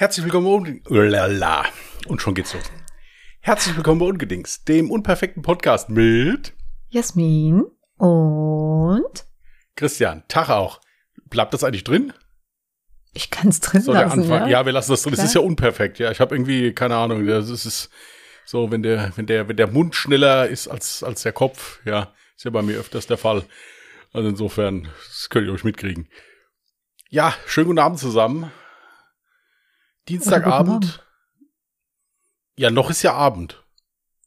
[0.00, 1.42] Herzlich willkommen bei Ungedings.
[2.06, 2.62] Und schon geht's los.
[3.40, 6.52] Herzlich willkommen bei Ungedings, dem unperfekten Podcast mit
[6.88, 7.64] Jasmin
[7.96, 9.26] und
[9.74, 10.22] Christian.
[10.28, 10.80] Tag auch.
[11.24, 12.12] Bleibt das eigentlich drin?
[13.12, 14.46] ich kann es drin So lassen, ja?
[14.46, 15.14] Ja, wir lassen das drin.
[15.14, 15.26] Klar.
[15.26, 15.98] ist ja unperfekt.
[15.98, 17.26] Ja, ich habe irgendwie keine Ahnung.
[17.26, 17.90] Das ist, ist
[18.44, 21.80] so, wenn der, wenn der, wenn der Mund schneller ist als als der Kopf.
[21.84, 23.44] Ja, ist ja bei mir öfters der Fall.
[24.12, 26.08] Also insofern, das könnt ihr euch mitkriegen.
[27.10, 28.52] Ja, schönen guten Abend zusammen.
[30.08, 31.04] Dienstagabend.
[32.56, 33.62] Ja, noch ist ja Abend.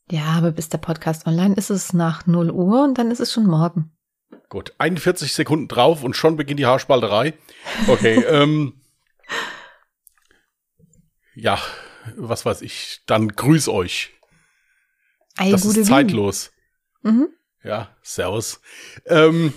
[0.10, 3.32] Ja, aber bis der Podcast online ist, es nach 0 Uhr und dann ist es
[3.32, 3.92] schon morgen.
[4.50, 7.34] Gut, 41 Sekunden drauf und schon beginnt die Haarspalterei.
[7.88, 8.82] Okay, ähm,
[11.34, 11.60] ja,
[12.18, 14.12] was weiß ich, dann grüß euch.
[15.38, 16.52] Ei, Das ist zeitlos.
[17.02, 17.30] Mhm.
[17.64, 18.60] Ja, servus.
[19.06, 19.54] Ähm,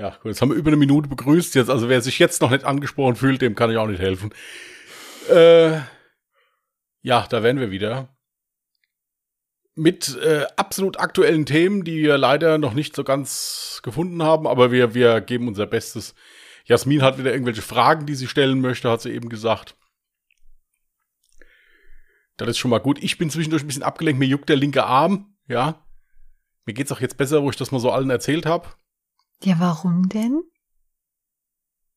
[0.00, 1.54] ja, gut, jetzt haben wir über eine Minute begrüßt.
[1.54, 4.32] Jetzt, also wer sich jetzt noch nicht angesprochen fühlt, dem kann ich auch nicht helfen.
[5.28, 5.80] Äh,
[7.02, 8.08] ja, da wären wir wieder.
[9.74, 14.72] Mit äh, absolut aktuellen Themen, die wir leider noch nicht so ganz gefunden haben, aber
[14.72, 16.14] wir, wir geben unser Bestes.
[16.64, 19.76] Jasmin hat wieder irgendwelche Fragen, die sie stellen möchte, hat sie eben gesagt.
[22.38, 23.02] Das ist schon mal gut.
[23.02, 25.84] Ich bin zwischendurch ein bisschen abgelenkt, mir juckt der linke Arm, ja.
[26.64, 28.68] Mir geht's auch jetzt besser, wo ich das mal so allen erzählt habe.
[29.42, 30.42] Ja, warum denn?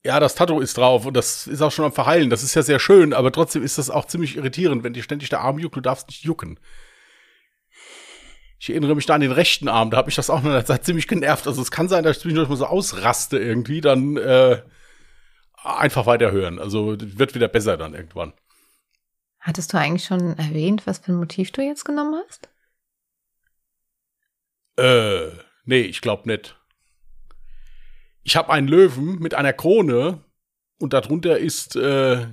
[0.06, 2.30] Ja, das Tattoo ist drauf und das ist auch schon am Verheilen.
[2.30, 5.30] Das ist ja sehr schön, aber trotzdem ist das auch ziemlich irritierend, wenn dir ständig
[5.30, 5.78] der Arm juckt.
[5.78, 6.60] Du darfst nicht jucken.
[8.60, 10.66] Ich erinnere mich da an den rechten Arm, da hat mich das auch in der
[10.66, 11.48] Zeit ziemlich genervt.
[11.48, 14.62] Also es kann sein, dass ich zwischendurch mal so ausraste irgendwie, dann äh,
[15.64, 16.60] einfach weiterhören.
[16.60, 18.34] Also wird wieder besser dann irgendwann.
[19.40, 22.50] Hattest du eigentlich schon erwähnt, was für ein Motiv du jetzt genommen hast?
[24.78, 25.32] Äh,
[25.66, 26.58] nee, ich glaube nicht.
[28.24, 30.24] Ich habe einen Löwen mit einer Krone
[30.80, 32.28] und darunter ist äh,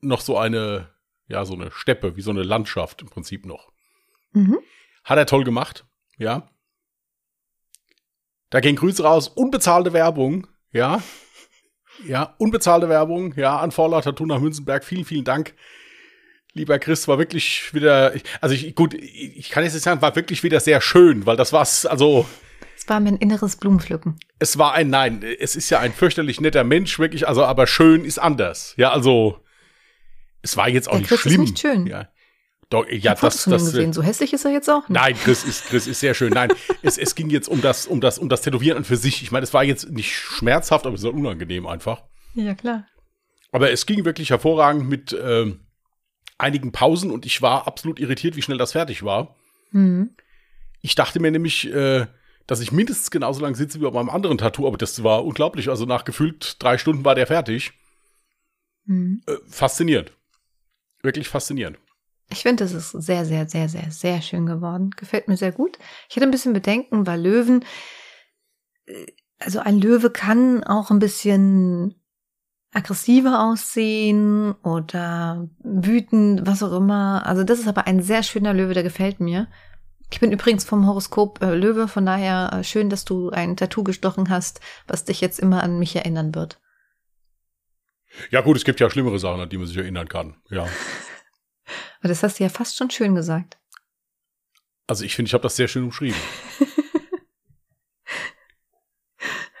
[0.00, 0.90] noch so eine,
[1.28, 3.70] ja, so eine Steppe, wie so eine Landschaft im Prinzip noch.
[4.32, 4.58] Mhm.
[5.04, 5.86] Hat er toll gemacht,
[6.18, 6.48] ja.
[8.50, 11.02] Da gehen Grüße raus, unbezahlte Werbung, ja.
[12.04, 14.84] Ja, unbezahlte Werbung, ja, an Vorlaut Tattoo nach Münzenberg.
[14.84, 15.54] Vielen, vielen Dank.
[16.52, 20.42] Lieber Chris, war wirklich wieder, also ich, gut, ich kann jetzt nicht sagen, war wirklich
[20.42, 22.26] wieder sehr schön, weil das war's, also,
[22.86, 24.16] Es war mein inneres Blumenpflücken.
[24.38, 25.24] es war ein Nein.
[25.40, 28.74] Es ist ja ein fürchterlich netter Mensch, wirklich, also, aber schön ist anders.
[28.76, 29.40] Ja, also,
[30.42, 31.40] es war jetzt auch Der nicht Chris ist schlimm.
[31.40, 31.86] nicht schön.
[31.88, 32.08] Ja,
[32.70, 33.92] Doch, ja das, das, gesehen.
[33.92, 35.00] So hässlich ist er jetzt auch nicht.
[35.00, 36.32] Nein, Chris ist, Chris ist sehr schön.
[36.32, 36.50] Nein,
[36.82, 39.20] es, es ging jetzt um das, um das, um das Tätowieren an für sich.
[39.20, 42.04] Ich meine, es war jetzt nicht schmerzhaft, aber es war unangenehm einfach.
[42.34, 42.86] Ja, klar.
[43.50, 45.66] Aber es ging wirklich hervorragend mit ähm,
[46.38, 49.34] einigen Pausen und ich war absolut irritiert, wie schnell das fertig war.
[49.72, 50.10] Mhm.
[50.82, 52.06] Ich dachte mir nämlich, äh,
[52.46, 55.68] dass ich mindestens genauso lange sitze wie bei meinem anderen Tattoo, aber das war unglaublich.
[55.68, 57.72] Also nach gefühlt drei Stunden war der fertig.
[58.84, 59.22] Mhm.
[59.26, 60.12] Äh, faszinierend.
[61.02, 61.78] Wirklich faszinierend.
[62.30, 64.90] Ich finde, das ist sehr, sehr, sehr, sehr, sehr schön geworden.
[64.96, 65.78] Gefällt mir sehr gut.
[66.08, 67.64] Ich hatte ein bisschen Bedenken, weil Löwen,
[68.86, 69.06] äh,
[69.38, 71.94] also ein Löwe kann auch ein bisschen
[72.72, 77.24] aggressiver aussehen oder wütend, was auch immer.
[77.26, 79.48] Also das ist aber ein sehr schöner Löwe, der gefällt mir.
[80.10, 83.82] Ich bin übrigens vom Horoskop äh, Löwe, von daher äh, schön, dass du ein Tattoo
[83.82, 86.60] gestochen hast, was dich jetzt immer an mich erinnern wird.
[88.30, 90.36] Ja gut, es gibt ja schlimmere Sachen, an die man sich erinnern kann.
[90.48, 90.62] Ja.
[92.00, 93.58] Aber das hast du ja fast schon schön gesagt.
[94.86, 96.18] Also ich finde, ich habe das sehr schön umschrieben.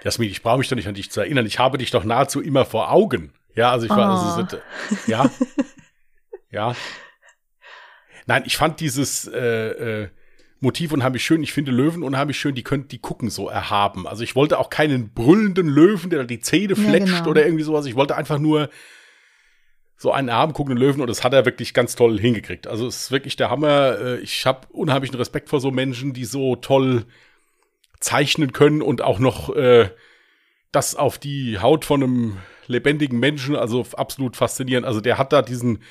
[0.04, 1.46] Jasmin, ich brauche mich doch nicht an dich zu erinnern.
[1.46, 3.32] Ich habe dich doch nahezu immer vor Augen.
[3.54, 4.56] Ja, also ich war, also, Oh.
[4.94, 5.28] ist- ja,
[6.50, 6.76] ja.
[8.26, 10.08] Nein, ich fand dieses äh, äh,
[10.60, 11.42] Motiv unheimlich schön.
[11.42, 12.54] Ich finde Löwen unheimlich schön.
[12.54, 14.06] Die können, die gucken so erhaben.
[14.06, 17.30] Also ich wollte auch keinen brüllenden Löwen, der die Zähne Ja, fletscht genau.
[17.30, 17.86] oder irgendwie sowas.
[17.86, 18.70] Ich wollte einfach nur
[19.98, 22.66] so einen erhaben guckenden Löwen und das hat er wirklich ganz toll hingekriegt.
[22.66, 23.98] Also es ist wirklich der Hammer.
[23.98, 27.04] Äh, Ich habe unheimlichen Respekt vor so Menschen, die so toll
[28.00, 29.90] zeichnen können und auch noch äh,
[30.72, 32.36] das auf die Haut von einem
[32.66, 34.86] lebendigen Menschen, also absolut faszinierend.
[34.86, 35.82] Also der hat da diesen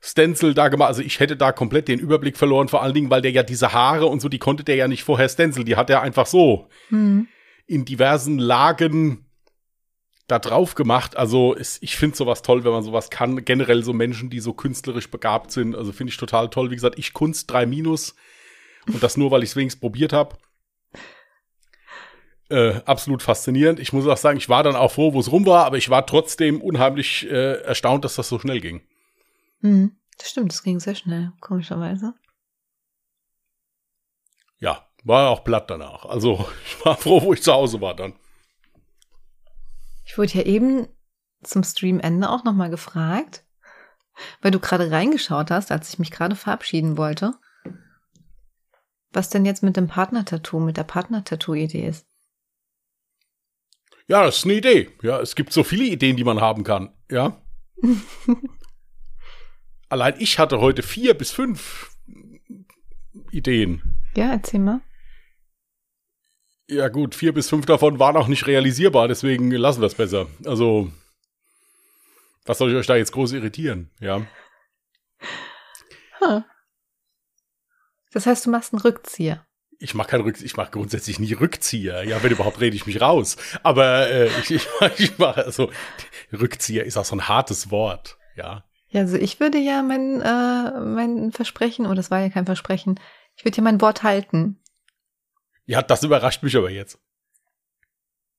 [0.00, 0.88] Stencil da gemacht.
[0.88, 3.72] Also ich hätte da komplett den Überblick verloren, vor allen Dingen, weil der ja diese
[3.72, 5.64] Haare und so, die konnte der ja nicht vorher Stencil.
[5.64, 7.26] Die hat er einfach so Hm.
[7.66, 9.24] in diversen Lagen
[10.28, 11.16] da drauf gemacht.
[11.16, 13.44] Also es, ich finde sowas toll, wenn man sowas kann.
[13.44, 15.74] Generell so Menschen, die so künstlerisch begabt sind.
[15.74, 16.70] Also finde ich total toll.
[16.70, 18.14] Wie gesagt, ich Kunst 3 minus.
[18.86, 20.36] Und das nur, weil ich es wenigstens probiert habe.
[22.50, 23.78] Äh, absolut faszinierend.
[23.80, 25.90] Ich muss auch sagen, ich war dann auch froh, wo es rum war, aber ich
[25.90, 28.80] war trotzdem unheimlich äh, erstaunt, dass das so schnell ging.
[29.60, 29.98] Hm.
[30.18, 32.14] Das stimmt, das ging sehr schnell, komischerweise.
[34.58, 36.04] Ja, war auch platt danach.
[36.04, 38.14] Also ich war froh, wo ich zu Hause war dann.
[40.04, 40.88] Ich wurde ja eben
[41.42, 43.44] zum Streamende auch nochmal gefragt,
[44.42, 47.34] weil du gerade reingeschaut hast, als ich mich gerade verabschieden wollte,
[49.12, 52.06] was denn jetzt mit dem Partner-Tattoo, mit der Partner-Tattoo-Idee ist.
[54.08, 54.90] Ja, das ist eine Idee.
[55.02, 56.92] Ja, es gibt so viele Ideen, die man haben kann.
[57.10, 57.40] Ja.
[59.88, 61.90] Allein ich hatte heute vier bis fünf
[63.30, 63.98] Ideen.
[64.16, 64.80] Ja, erzähl mal.
[66.68, 70.26] Ja, gut, vier bis fünf davon waren auch nicht realisierbar, deswegen lassen wir es besser.
[70.44, 70.92] Also,
[72.44, 73.90] was soll ich euch da jetzt groß irritieren?
[74.00, 74.26] Ja.
[76.20, 76.42] Huh.
[78.12, 79.46] Das heißt, du machst einen Rückzieher.
[79.78, 82.04] Ich mache keinen Rückzieher, ich mache grundsätzlich nie Rückzieher.
[82.04, 83.36] Ja, wenn überhaupt rede ich mich raus.
[83.62, 84.66] Aber äh, ich, ich,
[84.98, 85.70] ich mache also
[86.32, 88.18] Rückzieher ist auch so ein hartes Wort.
[88.36, 88.67] Ja.
[88.88, 92.98] Ja, also ich würde ja mein, äh, mein Versprechen, oh, das war ja kein Versprechen,
[93.36, 94.58] ich würde ja mein Wort halten.
[95.66, 96.98] Ja, das überrascht mich aber jetzt.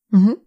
[0.10, 0.38] Mhm.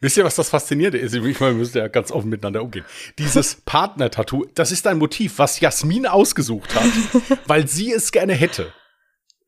[0.00, 1.14] Wisst ihr, was das Faszinierende ist?
[1.14, 2.84] Ich meine, wir müssen ja ganz offen miteinander umgehen.
[3.18, 8.72] Dieses Partner-Tattoo, das ist ein Motiv, was Jasmin ausgesucht hat, weil sie es gerne hätte.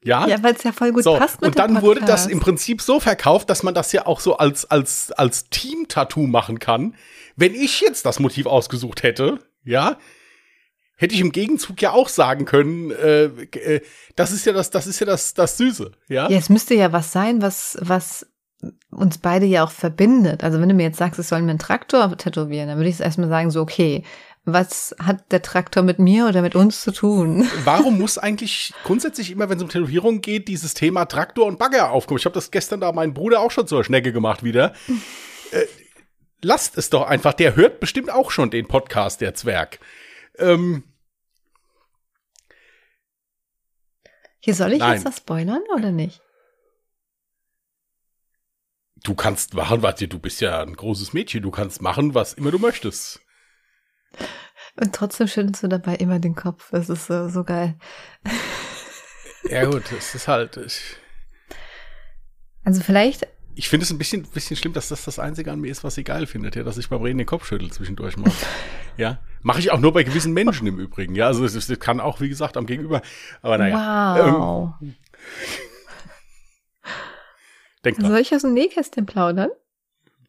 [0.04, 2.38] Ja, Ja, weil es ja voll gut so, passt mit und dann wurde das im
[2.38, 6.94] Prinzip so verkauft, dass man das ja auch so als, als, als Team-Tattoo machen kann.
[7.36, 9.96] Wenn ich jetzt das Motiv ausgesucht hätte, ja,
[10.96, 13.80] hätte ich im Gegenzug ja auch sagen können, äh, äh,
[14.14, 16.28] das ist ja das, das ist ja das, das Süße, ja.
[16.28, 18.26] Ja, es müsste ja was sein, was, was
[18.90, 20.44] uns beide ja auch verbindet.
[20.44, 22.96] Also wenn du mir jetzt sagst, es soll mir einen Traktor tätowieren, dann würde ich
[22.96, 24.04] es erstmal sagen, so, okay,
[24.44, 27.48] was hat der Traktor mit mir oder mit uns zu tun?
[27.64, 31.90] Warum muss eigentlich grundsätzlich immer, wenn es um Tätowierung geht, dieses Thema Traktor und Bagger
[31.90, 32.18] aufkommen?
[32.18, 34.74] Ich habe das gestern da meinen Bruder auch schon zur Schnecke gemacht wieder.
[35.50, 35.64] äh,
[36.42, 37.32] lasst es doch einfach.
[37.32, 39.80] Der hört bestimmt auch schon den Podcast, der Zwerg.
[40.38, 40.84] Ähm,
[44.40, 44.94] Hier soll ich Nein.
[44.94, 46.20] jetzt was spoilern oder nicht?
[49.04, 51.42] du kannst machen, warte, du bist ja ein großes Mädchen.
[51.42, 53.20] Du kannst machen, was immer du möchtest.
[54.80, 56.70] Und trotzdem schüttelst du dabei immer den Kopf.
[56.70, 57.76] Das ist so, so geil.
[59.48, 60.56] Ja gut, es ist halt.
[60.56, 60.96] Ich,
[62.64, 65.70] Also vielleicht, ich finde es ein bisschen, bisschen schlimm, dass das das Einzige an mir
[65.70, 68.32] ist, was sie geil findet, ja, dass ich beim Reden den Kopf schüttel zwischendurch mal.
[68.96, 71.14] ja, mache ich auch nur bei gewissen Menschen im Übrigen.
[71.14, 73.02] Ja, also es, es kann auch, wie gesagt, am Gegenüber.
[73.42, 74.74] Aber naja, ähm, wow.
[77.84, 79.50] denk dran, Soll ich aus dem Nähkästchen plaudern?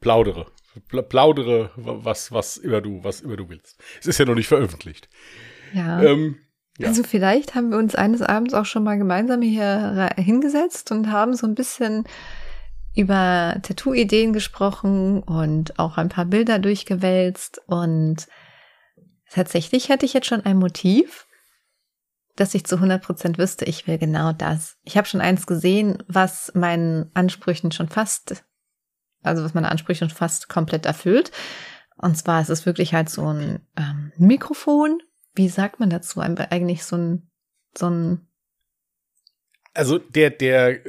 [0.02, 0.46] plaudere.
[0.88, 3.82] Pla plaudere, was, was immer du, was immer du willst.
[4.00, 5.10] Es ist ja noch nicht veröffentlicht.
[5.74, 6.02] Ja.
[6.02, 6.38] Ähm,
[6.78, 6.88] ja.
[6.90, 11.34] Also vielleicht haben wir uns eines Abends auch schon mal gemeinsam hier hingesetzt und haben
[11.34, 12.06] so ein bisschen
[12.96, 17.62] über Tattoo-Ideen gesprochen und auch ein paar Bilder durchgewälzt.
[17.68, 18.28] Und
[19.30, 21.28] tatsächlich hatte ich jetzt schon ein Motiv,
[22.36, 24.78] dass ich zu 100 Prozent wüsste, ich will genau das.
[24.84, 28.44] Ich habe schon eins gesehen, was meinen Ansprüchen schon fast,
[29.26, 31.32] also was meine Ansprüche schon fast komplett erfüllt.
[31.98, 35.00] Und zwar ist es wirklich halt so ein ähm, Mikrofon.
[35.34, 36.20] Wie sagt man dazu?
[36.20, 37.30] Eigentlich so ein,
[37.78, 38.28] so ein,
[39.74, 40.80] Also der, der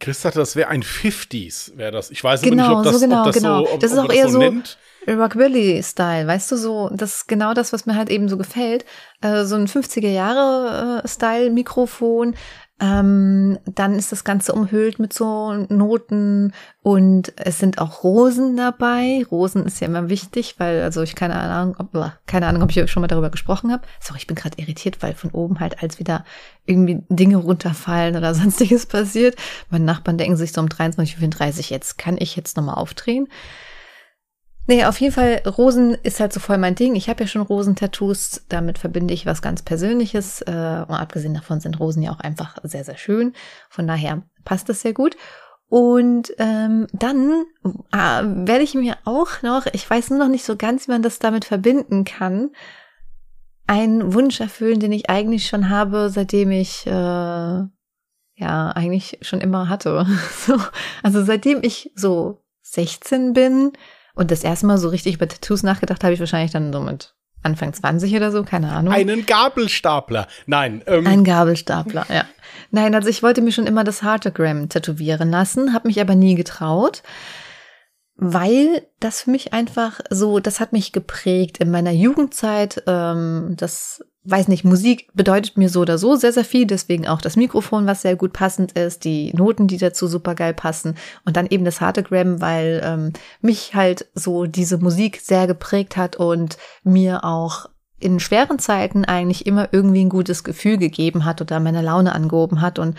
[0.00, 2.10] Chris sagte, das wäre ein 50s, wäre das.
[2.10, 3.64] Ich weiß Genau, nicht, ob das, so genau, ob das genau.
[3.64, 4.78] so, ob, Das ist ob auch eher so- nennt.
[5.08, 8.84] Rockabilly-Style, weißt du, so, das ist genau das, was mir halt eben so gefällt.
[9.20, 12.34] Äh, so ein 50er-Jahre-Style-Mikrofon.
[12.80, 16.52] Ähm, dann ist das Ganze umhüllt mit so Noten
[16.82, 19.24] und es sind auch Rosen dabei.
[19.30, 21.92] Rosen ist ja immer wichtig, weil, also ich keine Ahnung, ob,
[22.26, 23.86] keine Ahnung, ob ich schon mal darüber gesprochen habe.
[24.00, 26.24] Sorry, ich bin gerade irritiert, weil von oben halt als wieder
[26.66, 29.36] irgendwie Dinge runterfallen oder sonstiges passiert.
[29.70, 33.28] Meine Nachbarn denken sich so um 23.34 Uhr, jetzt kann ich jetzt nochmal aufdrehen.
[34.66, 36.94] Nee, auf jeden Fall, Rosen ist halt so voll mein Ding.
[36.94, 40.40] Ich habe ja schon Rosentattoos, damit verbinde ich was ganz Persönliches.
[40.42, 40.50] Äh,
[40.88, 43.34] und abgesehen davon sind Rosen ja auch einfach sehr, sehr schön.
[43.68, 45.16] Von daher passt das sehr gut.
[45.68, 47.44] Und ähm, dann
[47.92, 51.02] äh, werde ich mir auch noch, ich weiß nur noch nicht so ganz, wie man
[51.02, 52.50] das damit verbinden kann,
[53.66, 57.68] einen Wunsch erfüllen, den ich eigentlich schon habe, seitdem ich äh, ja
[58.36, 60.06] eigentlich schon immer hatte.
[60.46, 60.56] so,
[61.02, 63.72] also seitdem ich so 16 bin,
[64.14, 67.14] und das erste Mal so richtig über Tattoos nachgedacht habe ich wahrscheinlich dann so mit
[67.42, 68.94] Anfang 20 oder so, keine Ahnung.
[68.94, 70.26] Einen Gabelstapler.
[70.46, 72.24] Nein, ähm, Ein Gabelstapler, ja.
[72.70, 76.36] Nein, also ich wollte mir schon immer das Heartogram tätowieren lassen, habe mich aber nie
[76.36, 77.02] getraut,
[78.16, 82.82] weil das für mich einfach so, das hat mich geprägt in meiner Jugendzeit.
[82.86, 86.66] Ähm, das weiß nicht, Musik bedeutet mir so oder so sehr, sehr viel.
[86.66, 90.54] Deswegen auch das Mikrofon, was sehr gut passend ist, die Noten, die dazu super geil
[90.54, 93.12] passen und dann eben das Heartogram, weil ähm,
[93.42, 97.66] mich halt so diese Musik sehr geprägt hat und mir auch
[98.00, 102.60] in schweren Zeiten eigentlich immer irgendwie ein gutes Gefühl gegeben hat oder meine Laune angehoben
[102.60, 102.96] hat und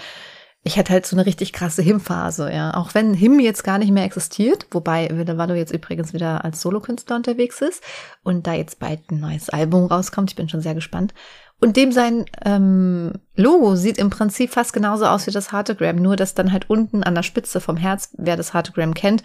[0.68, 2.74] ich hatte halt so eine richtig krasse Him-Phase, ja.
[2.74, 7.16] Auch wenn Him jetzt gar nicht mehr existiert, wobei Villevalo jetzt übrigens wieder als Solokünstler
[7.16, 7.84] unterwegs ist
[8.24, 10.32] und da jetzt bald ein neues Album rauskommt.
[10.32, 11.14] Ich bin schon sehr gespannt.
[11.62, 16.16] Und dem sein ähm, Logo sieht im Prinzip fast genauso aus wie das Heartogram, nur
[16.16, 19.22] dass dann halt unten an der Spitze vom Herz, wer das Heartogram kennt,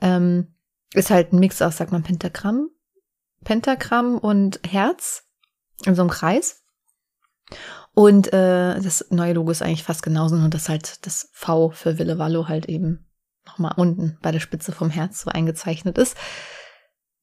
[0.00, 0.48] ähm,
[0.94, 2.70] ist halt ein Mix aus, sagt man, Pentagramm,
[3.44, 5.28] Pentagramm und Herz
[5.86, 6.61] in so einem Kreis.
[7.94, 11.98] Und äh, das neue Logo ist eigentlich fast genauso, nur dass halt das V für
[11.98, 13.06] Ville Vallo halt eben
[13.46, 16.16] nochmal unten bei der Spitze vom Herz so eingezeichnet ist.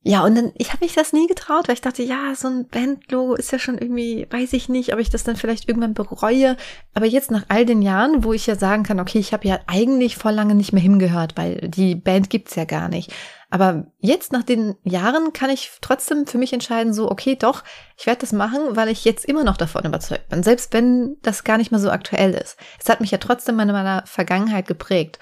[0.02, 2.68] Ja, und dann, ich habe mich das nie getraut, weil ich dachte, ja, so ein
[2.70, 6.56] Bandlogo ist ja schon irgendwie, weiß ich nicht, ob ich das dann vielleicht irgendwann bereue.
[6.94, 9.60] Aber jetzt nach all den Jahren, wo ich ja sagen kann, okay, ich habe ja
[9.68, 13.12] eigentlich vor lange nicht mehr hingehört, weil die Band gibt's ja gar nicht.
[13.50, 17.64] Aber jetzt nach den Jahren kann ich trotzdem für mich entscheiden, so, okay, doch,
[17.98, 21.44] ich werde das machen, weil ich jetzt immer noch davon überzeugt bin, selbst wenn das
[21.44, 22.58] gar nicht mehr so aktuell ist.
[22.80, 25.18] Es hat mich ja trotzdem in meiner Vergangenheit geprägt.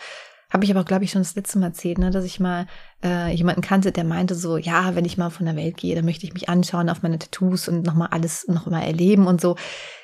[0.50, 2.67] Habe ich aber, glaube ich, schon das letzte Mal erzählt, ne, dass ich mal
[3.03, 6.05] äh, jemanden kannte, der meinte so, ja, wenn ich mal von der Welt gehe, dann
[6.05, 9.57] möchte ich mich anschauen auf meine Tattoos und nochmal alles nochmal erleben und so.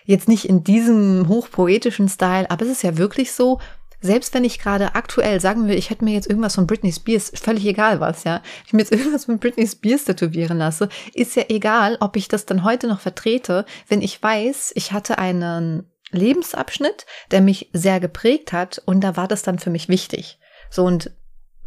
[0.04, 3.60] Jetzt nicht in diesem hochpoetischen Style, aber es ist ja wirklich so,
[4.04, 7.32] selbst wenn ich gerade aktuell, sagen wir, ich hätte mir jetzt irgendwas von Britney Spears,
[7.34, 11.44] völlig egal was, ja, ich mir jetzt irgendwas von Britney Spears tätowieren lasse, ist ja
[11.48, 17.06] egal, ob ich das dann heute noch vertrete, wenn ich weiß, ich hatte einen Lebensabschnitt,
[17.32, 20.38] der mich sehr geprägt hat und da war das dann für mich wichtig.
[20.70, 21.12] So und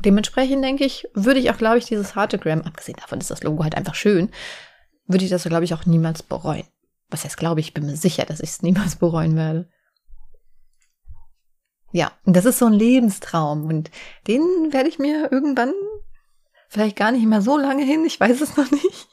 [0.04, 3.64] dementsprechend denke ich, würde ich auch, glaube ich, dieses Heartogram, abgesehen davon ist das Logo
[3.64, 4.30] halt einfach schön,
[5.06, 6.66] würde ich das, glaube ich, auch niemals bereuen.
[7.08, 9.70] Was heißt, glaube ich, bin mir sicher, dass ich es niemals bereuen werde.
[11.96, 13.90] Ja, und das ist so ein Lebenstraum und
[14.26, 15.72] den werde ich mir irgendwann,
[16.68, 19.08] vielleicht gar nicht mehr so lange hin, ich weiß es noch nicht.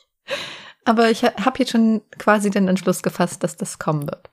[0.83, 4.29] Aber ich habe jetzt schon quasi den Entschluss gefasst, dass das kommen wird.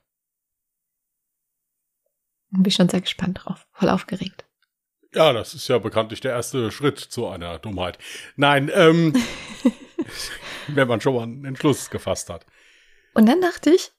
[2.51, 4.43] Und bin schon sehr gespannt drauf, voll aufgeregt.
[5.13, 7.99] Ja, das ist ja bekanntlich der erste Schritt zu einer Dummheit.
[8.35, 9.13] Nein, ähm,
[10.67, 12.45] wenn man schon mal einen Entschluss gefasst hat.
[13.13, 13.93] Und dann dachte ich,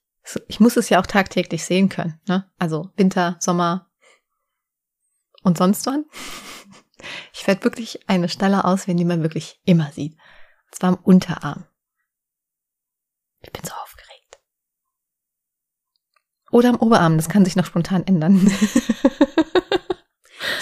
[0.46, 2.20] ich muss es ja auch tagtäglich sehen können.
[2.28, 2.50] Ne?
[2.58, 3.88] Also Winter, Sommer,
[5.42, 6.04] und sonst wann?
[7.34, 10.12] Ich werde wirklich eine Stelle auswählen, die man wirklich immer sieht.
[10.12, 11.64] Und zwar am Unterarm.
[13.40, 14.38] Ich bin so aufgeregt.
[16.52, 18.48] Oder am Oberarm, das kann sich noch spontan ändern.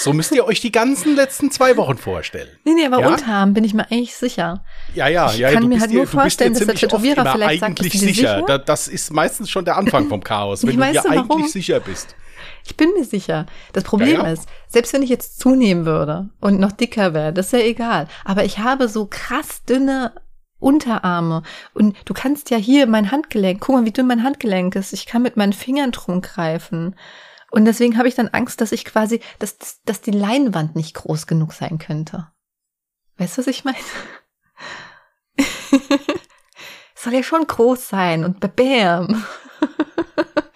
[0.00, 2.48] So müsst ihr euch die ganzen letzten zwei Wochen vorstellen.
[2.64, 3.08] Nee, nee, aber ja?
[3.08, 4.64] Unterarm bin ich mir eigentlich sicher.
[4.94, 5.48] Ja, ja, ich ja.
[5.48, 8.38] Ich kann mir halt nur vorstellen, dass der Tätowierer vielleicht eigentlich sagt, sicher.
[8.38, 8.58] sicher?
[8.58, 11.46] Das ist meistens schon der Anfang vom Chaos, wenn du dir eigentlich warum?
[11.48, 12.16] sicher bist.
[12.64, 13.46] Ich bin mir sicher.
[13.72, 14.32] Das Problem ja, ja.
[14.32, 18.08] ist, selbst wenn ich jetzt zunehmen würde und noch dicker wäre, das ist ja egal.
[18.24, 20.12] Aber ich habe so krass dünne
[20.58, 21.42] Unterarme.
[21.72, 24.92] Und du kannst ja hier mein Handgelenk, guck mal, wie dünn mein Handgelenk ist.
[24.92, 26.96] Ich kann mit meinen Fingern drum greifen.
[27.50, 31.26] Und deswegen habe ich dann Angst, dass ich quasi, dass, dass die Leinwand nicht groß
[31.26, 32.28] genug sein könnte.
[33.16, 33.76] Weißt du, was ich meine?
[36.94, 39.24] soll ja schon groß sein und bam.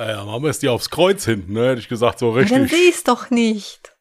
[0.00, 1.68] Ah ja, machen wir es dir aufs Kreuz hinten, ne?
[1.68, 2.52] Hätte ich gesagt, so richtig.
[2.52, 3.94] Ja, dann sehe ich doch nicht.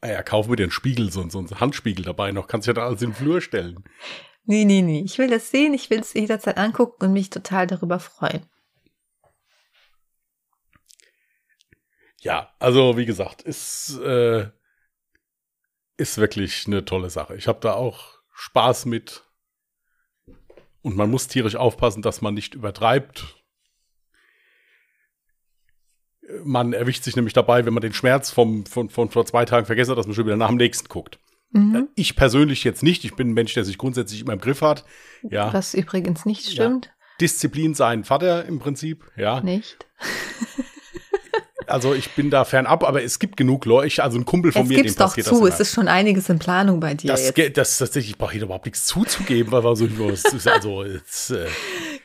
[0.00, 2.46] Ah ja, kauf mir den Spiegel, so, so einen Handspiegel dabei noch.
[2.46, 3.82] Kannst ja da alles in den Flur stellen.
[4.44, 5.02] Nee, nee, nee.
[5.04, 8.46] Ich will das sehen, ich will es jederzeit angucken und mich total darüber freuen.
[12.20, 14.48] Ja, also wie gesagt, ist, äh,
[15.96, 17.34] ist wirklich eine tolle Sache.
[17.34, 19.24] Ich habe da auch Spaß mit.
[20.82, 23.37] Und man muss tierisch aufpassen, dass man nicht übertreibt
[26.44, 29.66] man erwischt sich nämlich dabei, wenn man den Schmerz vom, von, von vor zwei Tagen
[29.66, 31.18] vergessen hat, dass man schon wieder nach dem nächsten guckt.
[31.50, 31.88] Mhm.
[31.94, 33.04] Ich persönlich jetzt nicht.
[33.04, 34.84] Ich bin ein Mensch, der sich grundsätzlich immer im Griff hat.
[35.28, 35.52] Ja.
[35.52, 36.86] Was übrigens nicht stimmt.
[36.86, 36.92] Ja.
[37.20, 39.40] Disziplin sein Vater im Prinzip, ja.
[39.40, 39.78] Nicht.
[41.66, 44.68] also ich bin da fernab, aber es gibt genug Leute, also ein Kumpel von es
[44.68, 45.46] mir, dem passiert doch zu.
[45.46, 47.08] Es ist schon einiges in Planung bei dir.
[47.08, 47.56] Das, jetzt.
[47.56, 49.88] das tatsächlich, ich brauche hier überhaupt nichts zuzugeben, weil wir so,
[50.50, 51.46] also jetzt, äh,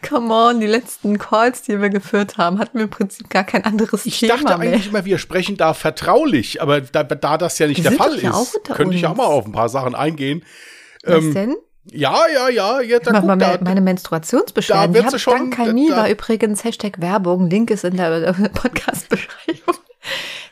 [0.07, 3.63] Come on, die letzten Calls, die wir geführt haben, hatten wir im Prinzip gar kein
[3.65, 7.57] anderes ich Thema Ich dachte eigentlich immer, wir sprechen da vertraulich, aber da, da das
[7.59, 8.95] ja nicht wir der Fall ja ist, könnte uns.
[8.95, 10.43] ich auch mal auf ein paar Sachen eingehen.
[11.03, 11.55] Was ähm, denn?
[11.91, 12.81] Ja, ja, ja.
[12.81, 14.93] ja da, guck, meine, da, meine Menstruationsbeschwerden.
[14.93, 17.49] Da ich habe dank Kalmi war übrigens Hashtag Werbung.
[17.49, 19.75] Link ist in der Podcast-Beschreibung.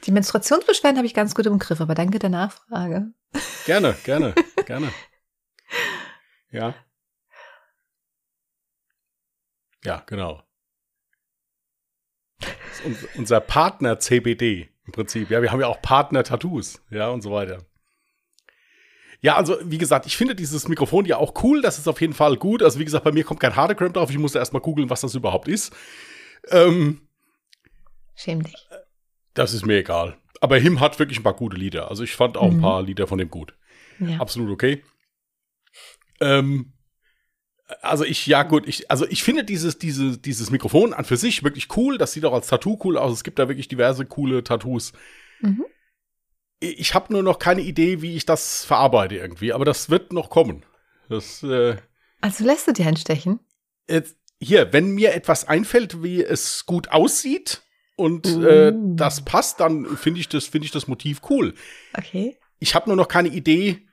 [0.05, 3.11] Die Menstruationsbeschwerden habe ich ganz gut im Griff, aber danke der Nachfrage.
[3.65, 4.33] Gerne, gerne,
[4.65, 4.91] gerne.
[6.51, 6.75] Ja.
[9.83, 10.43] Ja, genau.
[13.15, 15.29] unser Partner CBD im Prinzip.
[15.29, 17.63] Ja, wir haben ja auch Partner-Tattoos, ja, und so weiter.
[19.21, 21.61] Ja, also wie gesagt, ich finde dieses Mikrofon ja auch cool.
[21.61, 22.63] Das ist auf jeden Fall gut.
[22.63, 24.09] Also wie gesagt, bei mir kommt kein Hardecramp drauf.
[24.09, 25.71] Ich musste erstmal googeln, was das überhaupt ist.
[26.49, 27.07] Ähm,
[28.15, 28.55] Schäm dich.
[29.35, 30.17] Das ist mir egal.
[30.39, 31.89] Aber Him hat wirklich ein paar gute Lieder.
[31.89, 32.61] Also ich fand auch ein Mhm.
[32.61, 33.53] paar Lieder von dem gut.
[33.99, 34.17] Ja.
[34.19, 34.83] Absolut okay.
[36.19, 36.73] Ähm,
[37.81, 41.43] also ich, ja gut, ich, also ich finde dieses, diese, dieses Mikrofon an für sich
[41.43, 41.97] wirklich cool.
[41.97, 43.13] Das sieht auch als Tattoo cool aus.
[43.13, 44.93] Es gibt da wirklich diverse coole Tattoos.
[45.41, 45.65] Mhm.
[46.59, 49.53] Ich habe nur noch keine Idee, wie ich das verarbeite irgendwie.
[49.53, 50.63] Aber das wird noch kommen.
[51.09, 51.75] Das, äh,
[52.21, 53.39] Also lässt du dir einstechen?
[53.89, 57.61] jetzt, hier, wenn mir etwas einfällt, wie es gut aussieht
[57.95, 58.95] und äh, Uh.
[58.95, 61.53] das passt, dann finde ich das, finde ich das Motiv cool.
[61.97, 62.37] Okay.
[62.59, 63.87] Ich habe nur noch keine Idee,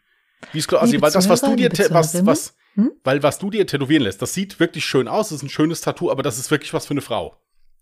[0.53, 2.93] wie es klar aussieht, weil das, was du dir, was, was, hm?
[3.05, 5.81] weil was du dir tätowieren lässt, das sieht wirklich schön aus, das ist ein schönes
[5.81, 7.37] Tattoo, aber das ist wirklich was für eine Frau.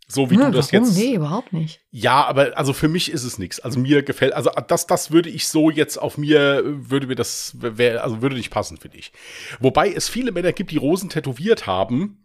[0.08, 0.86] So wie Hm, du das warum?
[0.86, 0.96] jetzt.
[0.96, 1.80] Nee, überhaupt nicht.
[1.90, 3.58] Ja, aber also für mich ist es nichts.
[3.60, 7.56] Also mir gefällt, also das, das würde ich so jetzt auf mir, würde mir das,
[7.60, 9.12] wär, also würde nicht passen, finde ich.
[9.58, 12.24] Wobei es viele Männer gibt, die Rosen tätowiert haben.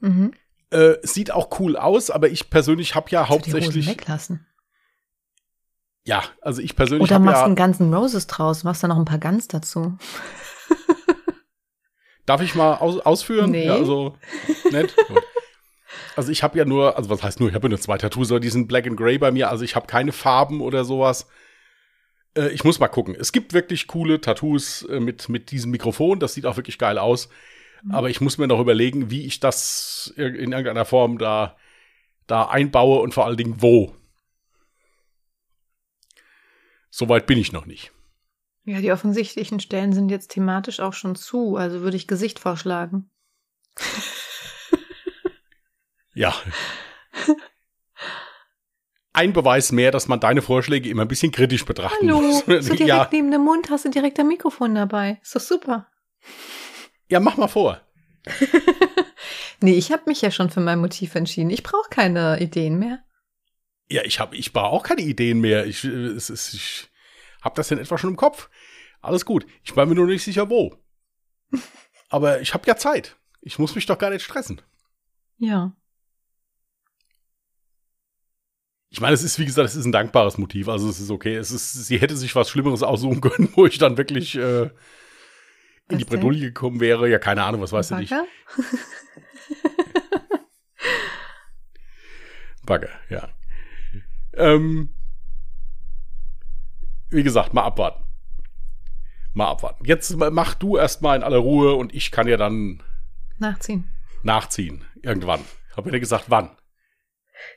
[0.00, 0.34] Mhm.
[0.70, 3.88] Äh, sieht auch cool aus, aber ich persönlich habe ja Kannst du die Rosen hauptsächlich.
[3.88, 4.46] weglassen.
[6.06, 7.46] Ja, also ich persönlich Oder machst ja.
[7.46, 9.96] einen ganzen Roses draus, machst da noch ein paar Guns dazu.
[12.26, 13.50] Darf ich mal aus, ausführen?
[13.50, 13.66] Nee.
[13.66, 14.16] Ja, also
[14.70, 14.94] nett.
[15.08, 15.22] Gut.
[16.16, 18.30] Also ich habe ja nur, also was heißt nur, ich habe ja nur zwei Tattoos,
[18.30, 21.28] aber die sind Black and Grey bei mir, also ich habe keine Farben oder sowas.
[22.36, 23.14] Äh, ich muss mal gucken.
[23.18, 26.98] Es gibt wirklich coole Tattoos äh, mit, mit diesem Mikrofon, das sieht auch wirklich geil
[26.98, 27.28] aus.
[27.90, 31.54] Aber ich muss mir noch überlegen, wie ich das in irgendeiner Form da,
[32.26, 33.94] da einbaue und vor allen Dingen wo.
[36.88, 37.92] Soweit bin ich noch nicht.
[38.64, 43.10] Ja, die offensichtlichen Stellen sind jetzt thematisch auch schon zu, also würde ich Gesicht vorschlagen.
[46.16, 46.32] Ja.
[49.12, 52.44] Ein Beweis mehr, dass man deine Vorschläge immer ein bisschen kritisch betrachten Hallo, muss.
[52.44, 55.18] so direkt ja, neben dem Mund hast du direkt ein Mikrofon dabei.
[55.22, 55.88] Ist doch super.
[57.08, 57.80] ja, mach mal vor.
[59.60, 61.48] Nee, ich habe mich ja schon für mein Motiv entschieden.
[61.48, 63.02] Ich brauche keine Ideen mehr.
[63.88, 65.64] Ja, ich habe, ich war auch keine Ideen mehr.
[65.64, 66.90] Ich, äh, es ist, ich
[67.44, 68.48] habe das in etwa schon im Kopf.
[69.00, 69.46] Alles gut.
[69.62, 70.74] Ich war mir nur nicht sicher, wo.
[72.08, 73.16] Aber ich habe ja Zeit.
[73.42, 74.62] Ich muss mich doch gar nicht stressen.
[75.36, 75.76] Ja.
[78.88, 80.68] Ich meine, es ist, wie gesagt, es ist ein dankbares Motiv.
[80.68, 81.36] Also es ist okay.
[81.36, 84.70] Es ist, sie hätte sich was Schlimmeres aussuchen können, wo ich dann wirklich äh,
[85.88, 86.06] in die denn?
[86.06, 87.08] Bredouille gekommen wäre.
[87.10, 88.10] Ja, keine Ahnung, was weißt du nicht.
[88.10, 88.26] Bagger?
[92.64, 93.28] Bagger, ja.
[94.32, 94.94] Ähm,
[97.14, 98.04] wie gesagt, mal abwarten.
[99.32, 99.84] Mal abwarten.
[99.84, 102.82] Jetzt mach du erstmal in aller Ruhe und ich kann ja dann
[103.38, 103.88] Nachziehen.
[104.22, 104.84] nachziehen.
[105.02, 105.40] Irgendwann.
[105.76, 106.50] Hab ja gesagt, wann.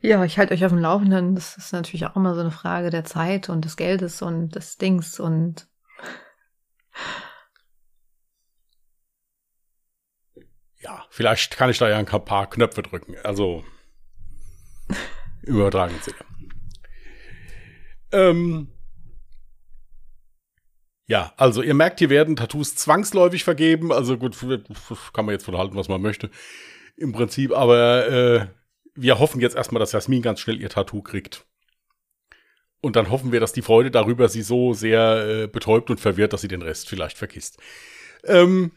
[0.01, 1.35] Ja, ich halte euch auf dem Laufenden.
[1.35, 4.77] Das ist natürlich auch immer so eine Frage der Zeit und des Geldes und des
[4.77, 5.67] Dings und
[10.79, 13.15] Ja, vielleicht kann ich da ja ein paar Knöpfe drücken.
[13.23, 13.63] Also
[15.43, 16.17] im übertragenen Sinne.
[18.11, 18.71] Ähm,
[21.07, 23.93] ja, also ihr merkt, hier werden Tattoos zwangsläufig vergeben.
[23.93, 24.37] Also gut,
[25.13, 26.29] kann man jetzt von halten, was man möchte.
[26.97, 28.47] Im Prinzip, aber äh,
[28.95, 31.45] wir hoffen jetzt erstmal, dass Jasmin ganz schnell ihr Tattoo kriegt.
[32.81, 36.33] Und dann hoffen wir, dass die Freude darüber sie so sehr äh, betäubt und verwirrt,
[36.33, 37.57] dass sie den Rest vielleicht vergisst.
[38.23, 38.71] Ähm,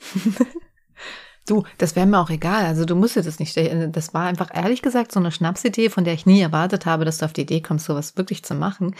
[1.46, 2.66] du, das wäre mir auch egal.
[2.66, 3.56] Also du musst dir das nicht.
[3.56, 7.18] Das war einfach ehrlich gesagt so eine Schnapsidee, von der ich nie erwartet habe, dass
[7.18, 8.94] du auf die Idee kommst, sowas wirklich zu machen.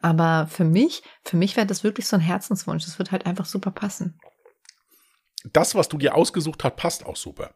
[0.00, 2.84] Aber für mich, für mich wäre das wirklich so ein Herzenswunsch.
[2.84, 4.18] Das wird halt einfach super passen.
[5.52, 7.54] das, was du dir ausgesucht hast, passt auch super.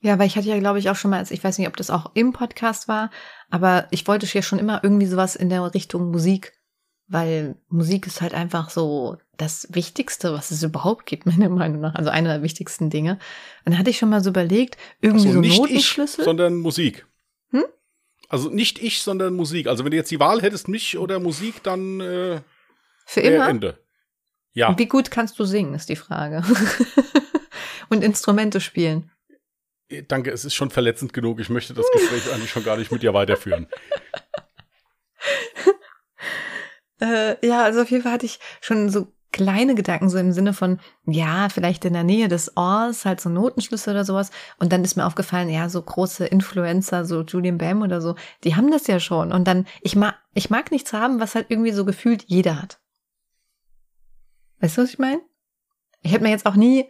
[0.00, 1.90] Ja, weil ich hatte ja, glaube ich, auch schon mal, ich weiß nicht, ob das
[1.90, 3.10] auch im Podcast war,
[3.50, 6.52] aber ich wollte ja schon immer irgendwie sowas in der Richtung Musik,
[7.12, 11.94] weil Musik ist halt einfach so das Wichtigste, was es überhaupt gibt, meiner Meinung nach.
[11.94, 13.12] Also einer der wichtigsten Dinge.
[13.64, 16.24] Und dann hatte ich schon mal so überlegt, irgendwie Also so nicht ich, Notenschlüssel.
[16.24, 17.06] sondern Musik.
[17.50, 17.64] Hm?
[18.28, 19.66] Also nicht ich, sondern Musik.
[19.66, 22.40] Also wenn du jetzt die Wahl hättest, mich oder Musik, dann äh,
[23.04, 23.48] für immer.
[23.48, 23.78] Ende.
[24.54, 26.42] Ja, Und Wie gut kannst du singen, ist die Frage.
[27.88, 29.10] Und Instrumente spielen.
[30.08, 31.40] danke, es ist schon verletzend genug.
[31.40, 33.66] Ich möchte das Gespräch eigentlich schon gar nicht mit dir weiterführen.
[37.02, 40.52] Äh, ja, also auf jeden Fall hatte ich schon so kleine Gedanken, so im Sinne
[40.52, 44.30] von, ja, vielleicht in der Nähe des Ohrs, halt so Notenschlüsse oder sowas.
[44.58, 48.54] Und dann ist mir aufgefallen, ja, so große Influencer, so Julian Bam oder so, die
[48.54, 49.32] haben das ja schon.
[49.32, 52.78] Und dann, ich mag, ich mag nichts haben, was halt irgendwie so gefühlt jeder hat.
[54.60, 55.22] Weißt du, was ich meine?
[56.02, 56.88] Ich hätte mir jetzt auch nie,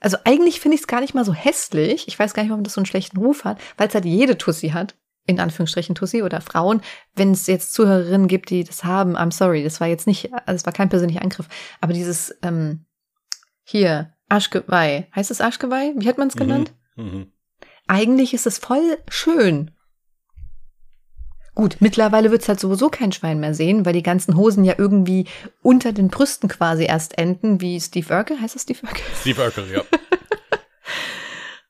[0.00, 2.08] also eigentlich finde ich es gar nicht mal so hässlich.
[2.08, 4.36] Ich weiß gar nicht, warum das so einen schlechten Ruf hat, weil es halt jede
[4.36, 4.96] Tussi hat.
[5.26, 6.82] In Anführungsstrichen Tussi oder Frauen.
[7.14, 10.56] Wenn es jetzt Zuhörerinnen gibt, die das haben, I'm sorry, das war jetzt nicht, also
[10.56, 11.48] es war kein persönlicher Angriff.
[11.80, 12.84] Aber dieses, ähm,
[13.64, 15.06] hier, Arschgeweih.
[15.14, 15.92] Heißt es Arschgeweih?
[15.96, 16.74] Wie hat man es genannt?
[16.96, 17.04] Mhm.
[17.04, 17.32] Mhm.
[17.86, 19.70] Eigentlich ist es voll schön.
[21.54, 25.26] Gut, mittlerweile wird's halt sowieso kein Schwein mehr sehen, weil die ganzen Hosen ja irgendwie
[25.62, 28.40] unter den Brüsten quasi erst enden, wie Steve Urkel.
[28.40, 29.04] Heißt das Steve Urkel?
[29.20, 29.82] Steve Urkel, ja.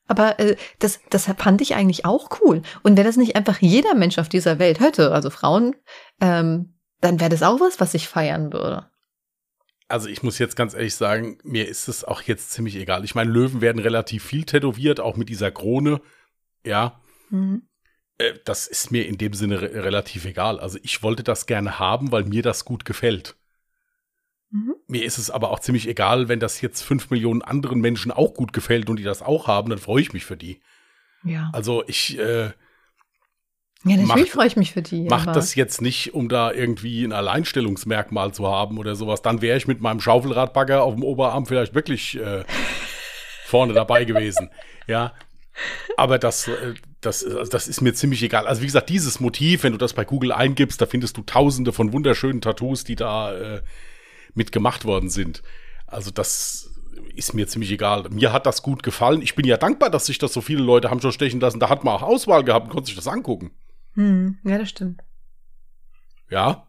[0.07, 2.61] Aber äh, das, das fand ich eigentlich auch cool.
[2.83, 5.75] Und wenn das nicht einfach jeder Mensch auf dieser Welt hätte, also Frauen,
[6.21, 8.89] ähm, dann wäre das auch was, was ich feiern würde.
[9.87, 13.03] Also ich muss jetzt ganz ehrlich sagen, mir ist es auch jetzt ziemlich egal.
[13.03, 16.01] Ich meine, Löwen werden relativ viel tätowiert, auch mit dieser Krone.
[16.65, 16.99] Ja.
[17.29, 17.67] Mhm.
[18.17, 20.59] Äh, das ist mir in dem Sinne re relativ egal.
[20.59, 23.35] Also ich wollte das gerne haben, weil mir das gut gefällt.
[24.51, 24.75] Mhm.
[24.87, 28.33] Mir ist es aber auch ziemlich egal, wenn das jetzt fünf Millionen anderen Menschen auch
[28.33, 30.61] gut gefällt und die das auch haben, dann freue ich mich für die.
[31.23, 31.49] Ja.
[31.53, 32.51] Also ich äh,
[33.87, 35.03] ja, natürlich freue ich mich für die.
[35.03, 39.21] Macht das jetzt nicht, um da irgendwie ein Alleinstellungsmerkmal zu haben oder sowas.
[39.21, 42.43] Dann wäre ich mit meinem Schaufelradbagger auf dem Oberarm vielleicht wirklich äh,
[43.45, 44.49] vorne dabei gewesen.
[44.87, 45.13] Ja.
[45.97, 48.47] Aber das, äh, das, also das ist mir ziemlich egal.
[48.47, 51.71] Also wie gesagt, dieses Motiv, wenn du das bei Google eingibst, da findest du tausende
[51.71, 53.61] von wunderschönen Tattoos, die da äh,
[54.35, 55.41] mit gemacht worden sind.
[55.87, 56.69] Also das
[57.15, 58.09] ist mir ziemlich egal.
[58.09, 59.21] Mir hat das gut gefallen.
[59.21, 61.59] Ich bin ja dankbar, dass sich das so viele Leute haben schon stechen lassen.
[61.59, 63.51] Da hat man auch Auswahl gehabt und konnte sich das angucken.
[63.93, 65.01] Hm, ja, das stimmt.
[66.29, 66.67] Ja,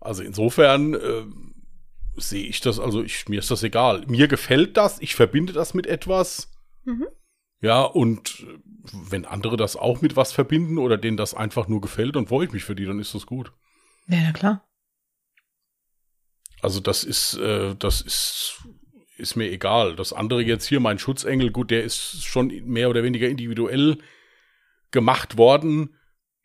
[0.00, 1.24] also insofern äh,
[2.16, 4.04] sehe ich das, also ich, mir ist das egal.
[4.06, 6.52] Mir gefällt das, ich verbinde das mit etwas.
[6.84, 7.06] Mhm.
[7.60, 8.46] Ja, und
[8.92, 12.46] wenn andere das auch mit was verbinden oder denen das einfach nur gefällt, dann freue
[12.46, 13.52] ich mich für die, dann ist das gut.
[14.06, 14.67] Ja, na klar.
[16.60, 18.62] Also das ist, äh, das ist,
[19.16, 19.96] ist mir egal.
[19.96, 23.98] Das andere jetzt hier, mein Schutzengel, gut, der ist schon mehr oder weniger individuell
[24.90, 25.96] gemacht worden.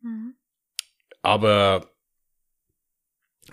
[0.01, 0.35] Mhm.
[1.21, 1.89] Aber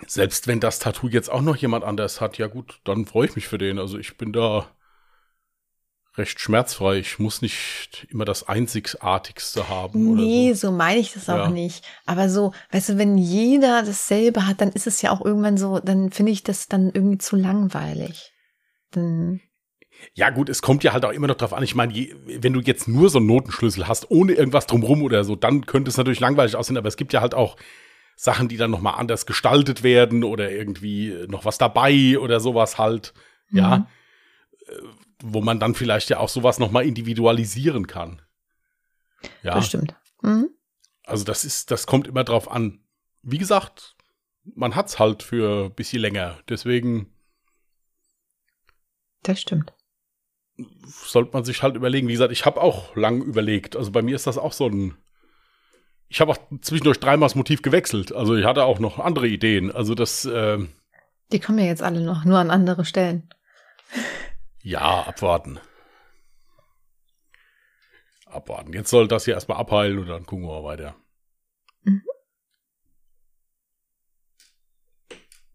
[0.07, 3.35] selbst wenn das Tattoo jetzt auch noch jemand anders hat, ja gut, dann freue ich
[3.35, 3.79] mich für den.
[3.79, 4.75] Also ich bin da
[6.17, 6.97] recht schmerzfrei.
[6.97, 10.15] Ich muss nicht immer das Einzigartigste haben.
[10.15, 10.67] Nee, so.
[10.67, 11.49] so meine ich das auch ja.
[11.49, 11.85] nicht.
[12.05, 15.79] Aber so, weißt du, wenn jeder dasselbe hat, dann ist es ja auch irgendwann so,
[15.79, 18.33] dann finde ich das dann irgendwie zu langweilig.
[18.91, 19.41] Dann
[20.13, 21.63] ja, gut, es kommt ja halt auch immer noch drauf an.
[21.63, 21.93] Ich meine,
[22.25, 25.89] wenn du jetzt nur so einen Notenschlüssel hast, ohne irgendwas drumrum oder so, dann könnte
[25.89, 27.55] es natürlich langweilig aussehen, aber es gibt ja halt auch
[28.15, 33.13] Sachen, die dann nochmal anders gestaltet werden oder irgendwie noch was dabei oder sowas halt.
[33.49, 33.57] Mhm.
[33.57, 33.87] Ja.
[35.23, 38.21] Wo man dann vielleicht ja auch sowas nochmal individualisieren kann.
[39.43, 39.55] Ja.
[39.55, 39.95] Das stimmt.
[40.21, 40.49] Mhm.
[41.03, 42.83] Also das ist, das kommt immer drauf an.
[43.21, 43.95] Wie gesagt,
[44.55, 46.39] man hat's halt für ein bisschen länger.
[46.49, 47.13] Deswegen.
[49.23, 49.73] Das stimmt.
[50.85, 52.07] Sollte man sich halt überlegen.
[52.07, 53.75] Wie gesagt, ich habe auch lang überlegt.
[53.75, 54.95] Also bei mir ist das auch so ein.
[56.07, 58.11] Ich habe auch zwischendurch dreimal das Motiv gewechselt.
[58.11, 59.71] Also ich hatte auch noch andere Ideen.
[59.71, 60.25] Also das.
[60.25, 60.59] Äh,
[61.31, 63.29] Die kommen ja jetzt alle noch, nur an andere Stellen.
[64.63, 65.59] Ja, abwarten.
[68.25, 68.73] Abwarten.
[68.73, 70.95] Jetzt soll das hier erstmal abheilen und dann gucken wir weiter.
[71.83, 72.03] Mhm.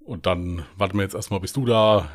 [0.01, 2.09] Und dann warten wir jetzt erstmal, bis du da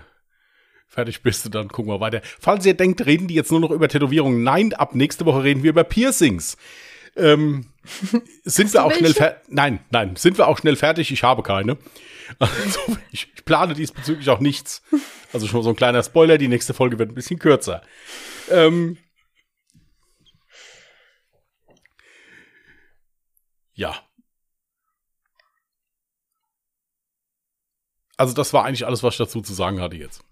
[0.88, 2.22] fertig bist und dann gucken wir weiter.
[2.24, 4.44] Falls ihr denkt, reden die jetzt nur noch über Tätowierungen?
[4.44, 6.58] Nein, ab nächste Woche reden wir über Piercings.
[7.16, 7.66] Ähm,
[8.44, 9.44] sind wir auch schnell fertig?
[9.50, 11.12] Nein, nein, sind wir auch schnell fertig?
[11.12, 11.78] Ich habe keine.
[12.40, 12.80] Also,
[13.12, 14.82] ich, ich plane diesbezüglich auch nichts.
[15.34, 17.82] Also schon so ein kleiner Spoiler, die nächste Folge wird ein bisschen kürzer.
[18.50, 18.98] Ähm,
[23.74, 23.96] ja.
[28.18, 30.24] Also das war eigentlich alles, was ich dazu zu sagen hatte jetzt.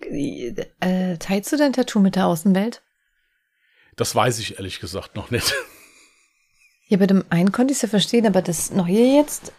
[0.00, 2.82] Äh, teilst du dein Tattoo mit der Außenwelt?
[3.96, 5.52] Das weiß ich ehrlich gesagt noch nicht.
[6.86, 9.52] Ja, bei dem einen konnte ich es ja verstehen, aber das noch hier jetzt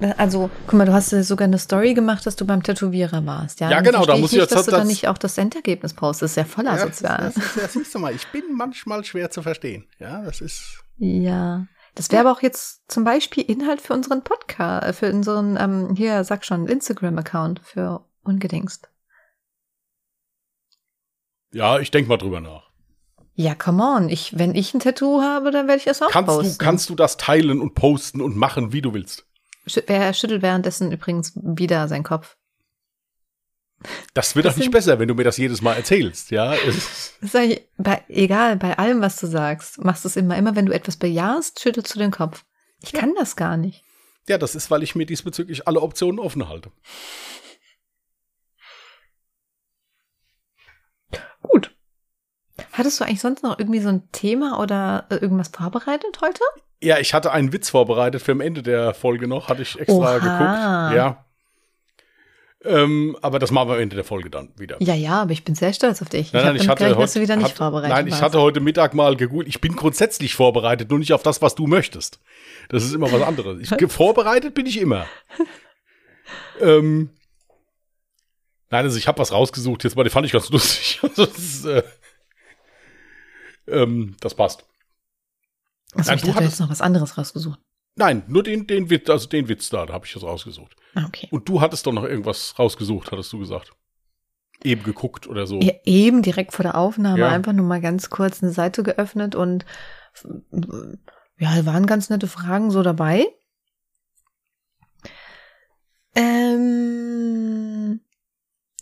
[0.00, 3.60] also, guck mal, du hast sogar eine Story gemacht, dass du beim Tätowierer warst.
[3.60, 6.22] Ja, ja genau, da muss ich jetzt dass du dann nicht auch das Endergebnis postest.
[6.22, 7.32] Das ist ja voller ja, sozial.
[7.32, 9.86] Das, das, das siehst du mal, ich bin manchmal schwer zu verstehen.
[9.98, 10.82] Ja, das ist.
[10.98, 11.66] Ja.
[11.94, 16.24] Das wäre aber auch jetzt zum Beispiel Inhalt für unseren Podcast, für unseren, ähm, hier,
[16.24, 18.90] sag schon, Instagram-Account für Ungedingst.
[21.52, 22.64] Ja, ich denk mal drüber nach.
[23.34, 24.08] Ja, come on.
[24.08, 26.58] Ich, wenn ich ein Tattoo habe, dann werde ich es auch kannst posten.
[26.58, 29.24] Du, kannst du das teilen und posten und machen, wie du willst?
[29.86, 32.36] Er schüttelt währenddessen übrigens wieder seinen Kopf.
[34.14, 36.54] Das wird doch nicht besser, wenn du mir das jedes Mal erzählst, ja.
[37.20, 40.36] Sag ich, bei, egal, bei allem, was du sagst, machst du es immer.
[40.36, 42.44] Immer wenn du etwas bejahst, schüttelst du den Kopf.
[42.82, 43.00] Ich ja.
[43.00, 43.84] kann das gar nicht.
[44.28, 46.70] Ja, das ist, weil ich mir diesbezüglich alle Optionen offen halte.
[52.76, 56.40] Hattest du eigentlich sonst noch irgendwie so ein Thema oder äh, irgendwas vorbereitet heute?
[56.82, 59.94] Ja, ich hatte einen Witz vorbereitet für am Ende der Folge noch, hatte ich extra
[59.94, 60.14] Oha.
[60.18, 60.96] geguckt.
[60.96, 61.24] Ja.
[62.64, 64.76] Ähm, aber das machen wir am Ende der Folge dann wieder.
[64.80, 66.32] Ja, ja, aber ich bin sehr stolz auf dich.
[66.32, 68.22] Nein, ich nein, ich hatte heute, wieder nicht hat- vorbereitet Nein, ich warst.
[68.22, 69.48] hatte heute Mittag mal gegoogelt.
[69.48, 72.20] Ich bin grundsätzlich vorbereitet, nur nicht auf das, was du möchtest.
[72.70, 73.60] Das ist immer was anderes.
[73.60, 75.06] Ich, vorbereitet bin ich immer.
[76.60, 77.10] ähm,
[78.70, 79.84] nein, also ich habe was rausgesucht.
[79.84, 81.00] Jetzt mal, die fand ich ganz lustig.
[81.02, 81.82] Also das, ist, äh,
[83.66, 84.64] ähm, das passt.
[85.94, 87.60] Achso, Nein, ich du dachte, du hättest noch was anderes rausgesucht.
[87.96, 90.74] Nein, nur den, den Witz, also den Witz da, da habe ich das rausgesucht.
[90.94, 91.28] Ah, okay.
[91.30, 93.72] Und du hattest doch noch irgendwas rausgesucht, hattest du gesagt.
[94.62, 95.60] Eben geguckt oder so.
[95.60, 97.28] Ja, eben direkt vor der Aufnahme Ja.
[97.28, 99.64] einfach nur mal ganz kurz eine Seite geöffnet und
[101.38, 103.26] ja, waren ganz nette Fragen so dabei.
[106.14, 108.00] Ähm,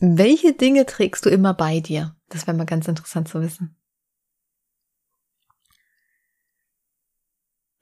[0.00, 2.14] welche Dinge trägst du immer bei dir?
[2.28, 3.76] Das wäre mal ganz interessant zu wissen.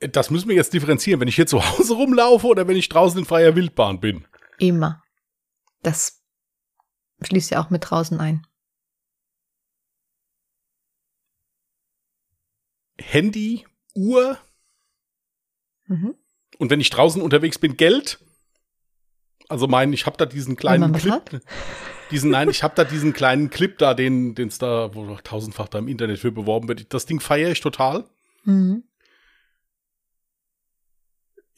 [0.01, 3.19] Das müssen wir jetzt differenzieren, wenn ich hier zu Hause rumlaufe oder wenn ich draußen
[3.19, 4.27] in freier Wildbahn bin.
[4.59, 5.03] Immer.
[5.83, 6.23] Das
[7.23, 8.47] schließt ja auch mit draußen ein.
[12.99, 14.39] Handy, Uhr
[15.87, 16.15] Mhm.
[16.59, 18.21] und wenn ich draußen unterwegs bin, Geld.
[19.49, 21.11] Also mein, ich habe da diesen kleinen Clip.
[21.13, 21.41] hat?
[22.13, 25.79] Diesen, nein, ich habe da diesen kleinen Clip da, den es da, wo tausendfach da
[25.81, 26.95] im Internet für beworben wird.
[26.95, 28.09] Das Ding feiere ich total.
[28.45, 28.85] Mhm.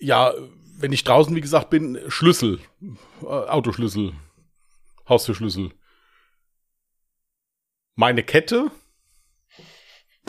[0.03, 0.33] Ja,
[0.79, 2.59] wenn ich draußen, wie gesagt, bin, Schlüssel,
[3.23, 4.13] äh, Autoschlüssel,
[5.09, 5.71] Haustürschlüssel.
[7.95, 8.71] Meine Kette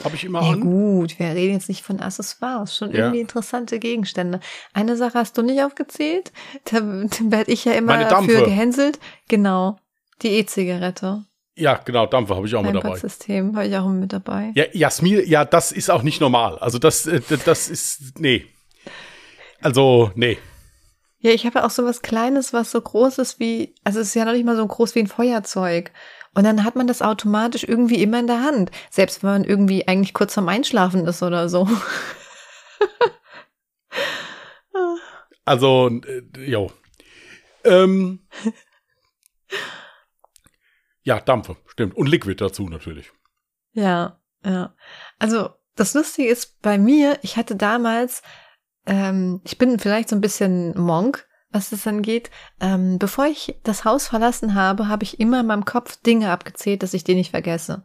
[0.02, 0.60] habe ich immer Ja an.
[0.60, 2.98] gut, wir reden jetzt nicht von Accessoires, schon Ja.
[2.98, 4.40] irgendwie interessante Gegenstände.
[4.72, 6.32] Eine Sache hast du nicht aufgezählt,
[6.70, 8.32] da, da werde ich ja immer Meine Dampfe.
[8.38, 8.98] für gehänselt.
[9.28, 9.78] Genau,
[10.22, 11.24] die E-Zigarette.
[11.56, 12.96] Ja, genau, Dampfer habe ich auch Mein dabei.
[12.96, 14.50] System habe ich auch mit dabei.
[14.56, 16.58] Ja, Jasmin, ja, das ist auch nicht normal.
[16.58, 18.46] Also das, äh, das ist, nee.
[19.64, 20.36] Also, nee.
[21.20, 24.08] Ja, ich habe ja auch so was Kleines, was so groß ist wie, also es
[24.08, 25.90] ist ja noch nicht mal so groß wie ein Feuerzeug.
[26.34, 28.70] Und dann hat man das automatisch irgendwie immer in der Hand.
[28.90, 31.68] Selbst wenn man irgendwie eigentlich kurz vorm Einschlafen ist oder so.
[35.46, 36.72] Also, äh, jo.
[37.64, 38.26] Ähm,
[41.02, 41.94] ja, Dampfe, stimmt.
[41.96, 43.12] Und Liquid dazu natürlich.
[43.74, 44.74] Ja, ja.
[45.18, 48.22] Also das Lustige ist bei mir, ich hatte damals,
[48.86, 52.30] ähm, ich bin vielleicht so ein bisschen Monk, was das angeht.
[52.60, 56.82] Ähm, bevor ich das Haus verlassen habe, habe ich immer in meinem Kopf Dinge abgezählt,
[56.82, 57.84] dass ich die nicht vergesse.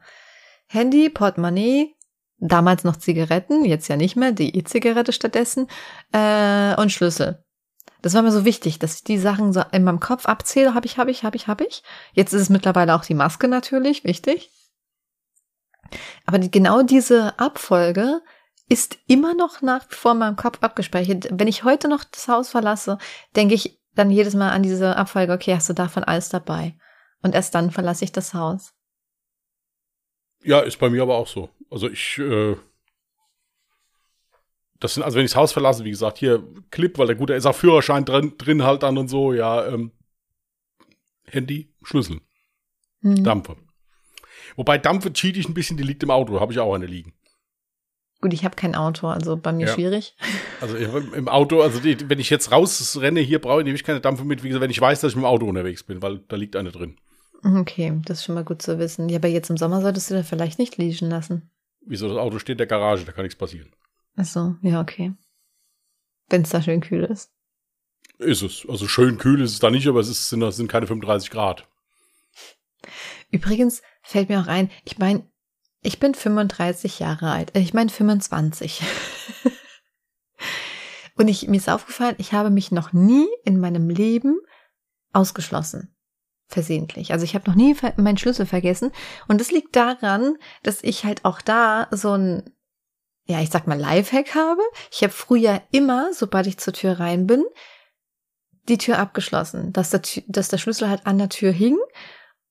[0.68, 1.96] Handy, Portemonnaie,
[2.38, 5.68] damals noch Zigaretten, jetzt ja nicht mehr, die E-Zigarette stattdessen,
[6.12, 7.44] äh, und Schlüssel.
[8.02, 10.86] Das war mir so wichtig, dass ich die Sachen so in meinem Kopf abzähle, habe
[10.86, 11.84] ich, habe ich, habe ich, habe ich.
[12.14, 14.52] Jetzt ist es mittlerweile auch die Maske natürlich, wichtig.
[16.26, 18.22] Aber die, genau diese Abfolge
[18.70, 21.28] ist immer noch nach wie vor in meinem Kopf abgespeichert.
[21.32, 23.00] Wenn ich heute noch das Haus verlasse,
[23.36, 26.78] denke ich dann jedes Mal an diese Abfolge, okay, hast du davon alles dabei?
[27.22, 28.74] Und erst dann verlasse ich das Haus.
[30.44, 31.50] Ja, ist bei mir aber auch so.
[31.70, 32.56] Also ich, äh,
[34.80, 37.34] das sind, also wenn ich das Haus verlasse, wie gesagt, hier Clip, weil der gute,
[37.34, 39.92] ist auch Führerschein drin, drin halt dann und so, ja, ähm,
[41.26, 42.22] Handy, Schlüssel,
[43.02, 43.24] Hm.
[43.24, 43.58] Dampfe.
[44.56, 47.14] Wobei Dampfe cheat ich ein bisschen, die liegt im Auto, habe ich auch eine liegen.
[48.22, 49.74] Gut, ich habe kein Auto, also bei mir Ja.
[49.74, 50.16] schwierig.
[50.60, 54.26] Also im Auto, also die, wenn ich jetzt rausrenne, hier brauche ich nämlich keine Dampfe
[54.26, 56.36] mit, wie gesagt, wenn ich weiß, dass ich mit dem Auto unterwegs bin, weil da
[56.36, 56.98] liegt eine drin.
[57.44, 59.08] Okay, das ist schon mal gut zu wissen.
[59.08, 61.50] Ja, aber jetzt im Sommer solltest du da vielleicht nicht liegen lassen.
[61.86, 63.72] Wieso das Auto steht in der Garage, da kann nichts passieren.
[64.18, 65.14] Ach so, ja, okay.
[66.28, 67.32] Wenn es da schön kühl ist.
[68.18, 68.66] Ist es.
[68.68, 71.66] Also schön kühl ist es da nicht, aber es ist, sind, sind keine 35 Grad.
[73.32, 75.24] Übrigens fällt mir auch ein, ich meine,
[75.82, 77.56] ich bin 35 Jahre alt.
[77.56, 78.82] Äh, Ich meine 25.
[81.16, 84.40] Und ich, mir ist aufgefallen, ich habe mich noch nie in meinem Leben
[85.12, 85.96] ausgeschlossen.
[86.48, 87.12] Versehentlich.
[87.12, 88.92] Also ich habe noch nie meinen Schlüssel vergessen.
[89.28, 92.50] Und das liegt daran, dass ich halt auch da so ein,
[93.26, 94.62] ja, ich sag mal, Lifehack habe.
[94.92, 97.44] Ich habe früher immer, sobald ich zur Tür rein bin,
[98.68, 101.78] die Tür abgeschlossen, dass der, dass der Schlüssel halt an der Tür hing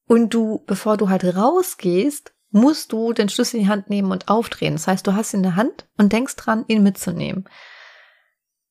[0.06, 4.28] und du, bevor du halt rausgehst, musst du den Schlüssel in die Hand nehmen und
[4.28, 4.74] aufdrehen.
[4.74, 7.48] Das heißt, du hast ihn in der Hand und denkst dran, ihn mitzunehmen.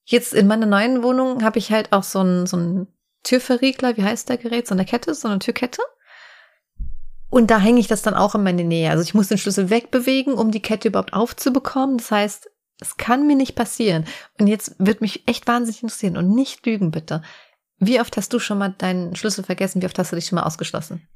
[0.05, 2.87] Jetzt in meiner neuen Wohnung habe ich halt auch so ein, so ein
[3.23, 4.67] Türverriegler, wie heißt der Gerät?
[4.67, 5.81] So eine Kette, so eine Türkette.
[7.29, 8.89] Und da hänge ich das dann auch in meine Nähe.
[8.89, 11.97] Also ich muss den Schlüssel wegbewegen, um die Kette überhaupt aufzubekommen.
[11.97, 14.05] Das heißt, es kann mir nicht passieren.
[14.39, 17.21] Und jetzt wird mich echt wahnsinnig interessieren und nicht lügen, bitte.
[17.79, 19.81] Wie oft hast du schon mal deinen Schlüssel vergessen?
[19.81, 21.07] Wie oft hast du dich schon mal ausgeschlossen?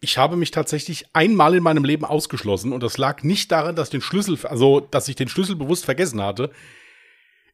[0.00, 3.88] Ich habe mich tatsächlich einmal in meinem Leben ausgeschlossen und das lag nicht daran, dass
[3.88, 6.50] ich den Schlüssel, also dass ich den Schlüssel bewusst vergessen hatte.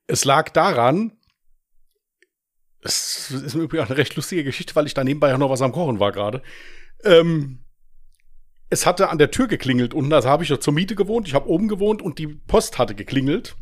[0.06, 1.12] Es lag daran,
[2.82, 5.62] Das ist mir übrigens eine recht lustige Geschichte, weil ich da nebenbei ja noch was
[5.62, 6.42] am Kochen war gerade.
[7.02, 7.64] Ähm,
[8.68, 11.34] es hatte an der Tür geklingelt unten, also habe ich ja zur Miete gewohnt, ich
[11.34, 13.56] habe oben gewohnt und die Post hatte geklingelt.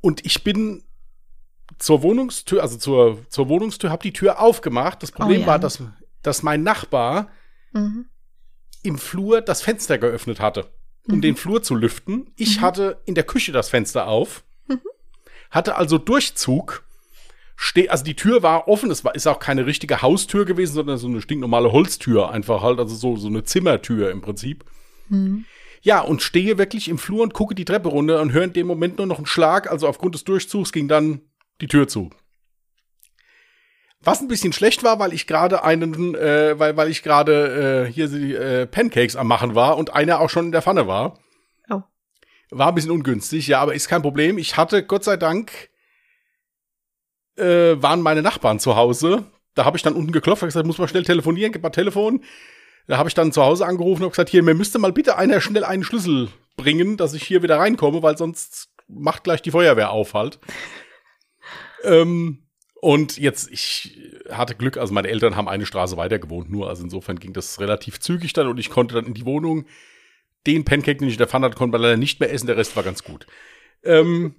[0.00, 0.84] Und ich bin
[1.78, 5.02] zur Wohnungstür, also zur, zur Wohnungstür, habe die Tür aufgemacht.
[5.02, 5.46] Das Problem oh, ja.
[5.48, 5.82] war, dass,
[6.28, 7.30] dass mein Nachbar
[7.72, 8.06] mhm.
[8.82, 10.70] im Flur das Fenster geöffnet hatte,
[11.08, 11.22] um mhm.
[11.22, 12.30] den Flur zu lüften.
[12.36, 12.60] Ich mhm.
[12.60, 14.80] hatte in der Küche das Fenster auf, mhm.
[15.50, 16.84] hatte also Durchzug.
[17.56, 20.98] Ste also die Tür war offen, es war, ist auch keine richtige Haustür gewesen, sondern
[20.98, 24.64] so eine stinknormale Holztür, einfach halt, also so, so eine Zimmertür im Prinzip.
[25.08, 25.44] Mhm.
[25.80, 28.66] Ja, und stehe wirklich im Flur und gucke die Treppe runter und höre in dem
[28.66, 29.70] Moment nur noch einen Schlag.
[29.70, 31.22] Also aufgrund des Durchzugs ging dann
[31.60, 32.10] die Tür zu.
[34.00, 37.92] Was ein bisschen schlecht war, weil ich gerade einen, äh, weil, weil ich gerade äh,
[37.92, 41.18] hier die äh, Pancakes am machen war und einer auch schon in der Pfanne war.
[41.68, 41.82] Oh.
[42.50, 44.38] War ein bisschen ungünstig, ja, aber ist kein Problem.
[44.38, 45.70] Ich hatte, Gott sei Dank,
[47.36, 49.24] äh, waren meine Nachbarn zu Hause.
[49.54, 52.22] Da habe ich dann unten geklopft, habe gesagt, muss mal schnell telefonieren, gib mal Telefon.
[52.86, 55.40] Da habe ich dann zu Hause angerufen und gesagt, hier, mir müsste mal bitte einer
[55.40, 59.90] schnell einen Schlüssel bringen, dass ich hier wieder reinkomme, weil sonst macht gleich die Feuerwehr
[59.90, 60.38] auf halt.
[61.84, 62.47] Ähm,
[62.80, 63.98] und jetzt, ich
[64.30, 67.60] hatte Glück, also meine Eltern haben eine Straße weiter gewohnt, nur, also insofern ging das
[67.60, 69.66] relativ zügig dann und ich konnte dann in die Wohnung
[70.46, 72.56] den Pancake, den ich in der Pfanne hatte, konnte man leider nicht mehr essen, der
[72.56, 73.26] Rest war ganz gut.
[73.82, 74.34] Ähm,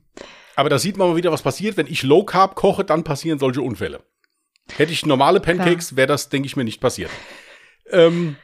[0.55, 1.77] aber da sieht man mal wieder, was passiert.
[1.77, 4.03] Wenn ich Low Carb koche, dann passieren solche Unfälle.
[4.75, 7.11] Hätte ich normale Pancakes, wäre das, denke ich mir, nicht passiert.
[7.89, 8.35] Ähm,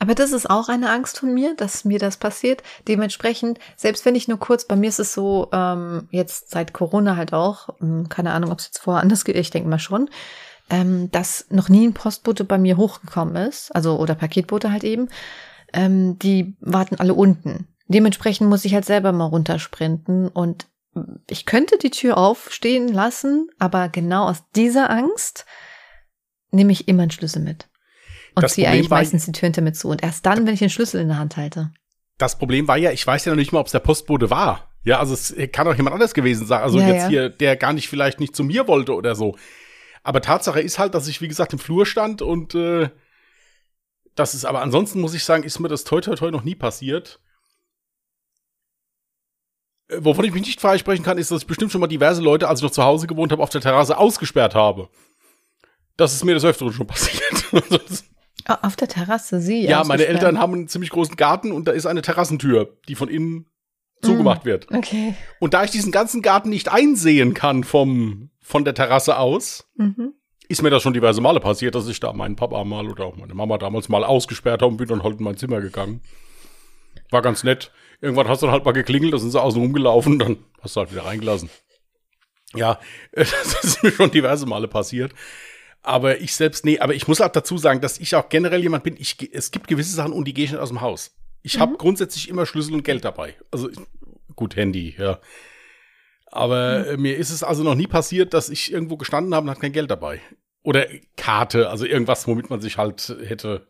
[0.00, 2.62] aber das ist auch eine Angst von mir, dass mir das passiert.
[2.88, 7.16] Dementsprechend, selbst wenn ich nur kurz, bei mir ist es so, ähm, jetzt seit Corona
[7.16, 10.08] halt auch, ähm, keine Ahnung, ob es jetzt vorher anders geht, ich denke mal schon,
[10.70, 15.08] ähm, dass noch nie ein Postbote bei mir hochgekommen ist, also oder Paketbote halt eben.
[15.74, 17.68] Ähm, die warten alle unten.
[17.86, 20.66] Dementsprechend muss ich halt selber mal runtersprinten und
[21.28, 25.44] ich könnte die Tür aufstehen lassen, aber genau aus dieser Angst
[26.50, 27.69] nehme ich immer einen Schlüssel mit.
[28.34, 29.88] Und ziehe eigentlich meistens die Tür mit zu.
[29.88, 31.72] Und erst dann, wenn ich den Schlüssel in der Hand halte.
[32.18, 34.70] Das Problem war ja, ich weiß ja noch nicht mal, ob es der Postbote war.
[34.84, 36.62] Ja, also es kann auch jemand anders gewesen sein.
[36.62, 37.08] Also ja, jetzt ja.
[37.08, 39.36] hier, der gar nicht vielleicht nicht zu mir wollte oder so.
[40.02, 42.90] Aber Tatsache ist halt, dass ich, wie gesagt, im Flur stand und äh,
[44.14, 46.54] das ist, aber ansonsten muss ich sagen, ist mir das toi toi toi noch nie
[46.54, 47.20] passiert.
[49.88, 52.48] Äh, wovon ich mich nicht freisprechen kann, ist, dass ich bestimmt schon mal diverse Leute,
[52.48, 54.88] als ich noch zu Hause gewohnt habe, auf der Terrasse ausgesperrt habe.
[55.96, 57.44] Das ist mir das Öfteren schon passiert.
[58.46, 59.66] Auf der Terrasse, sie.
[59.66, 63.08] Ja, meine Eltern haben einen ziemlich großen Garten und da ist eine Terrassentür, die von
[63.08, 63.46] innen
[64.02, 64.66] zugemacht mm, wird.
[64.72, 65.14] Okay.
[65.38, 70.14] Und da ich diesen ganzen Garten nicht einsehen kann vom, von der Terrasse aus, mhm.
[70.48, 73.16] ist mir das schon diverse Male passiert, dass ich da meinen Papa mal oder auch
[73.16, 76.00] meine Mama damals mal ausgesperrt habe und bin dann halt in mein Zimmer gegangen.
[77.10, 77.72] War ganz nett.
[78.00, 80.80] Irgendwann hast du dann halt mal geklingelt, da sind sie außen rumgelaufen, dann hast du
[80.80, 81.50] halt wieder reingelassen.
[82.54, 82.80] Ja,
[83.12, 85.12] das ist mir schon diverse Male passiert.
[85.82, 88.84] Aber ich selbst, nee, aber ich muss auch dazu sagen, dass ich auch generell jemand
[88.84, 91.12] bin, ich, es gibt gewisse Sachen und die gehe ich nicht aus dem Haus.
[91.42, 91.60] Ich mhm.
[91.60, 93.34] habe grundsätzlich immer Schlüssel und Geld dabei.
[93.50, 93.70] Also
[94.36, 95.20] gut, Handy, ja.
[96.26, 96.84] Aber mhm.
[96.84, 99.62] Äh, mir ist es also noch nie passiert, dass ich irgendwo gestanden habe und hatte
[99.62, 100.20] kein Geld dabei.
[100.62, 103.66] Oder Karte, also irgendwas, womit man sich halt hätte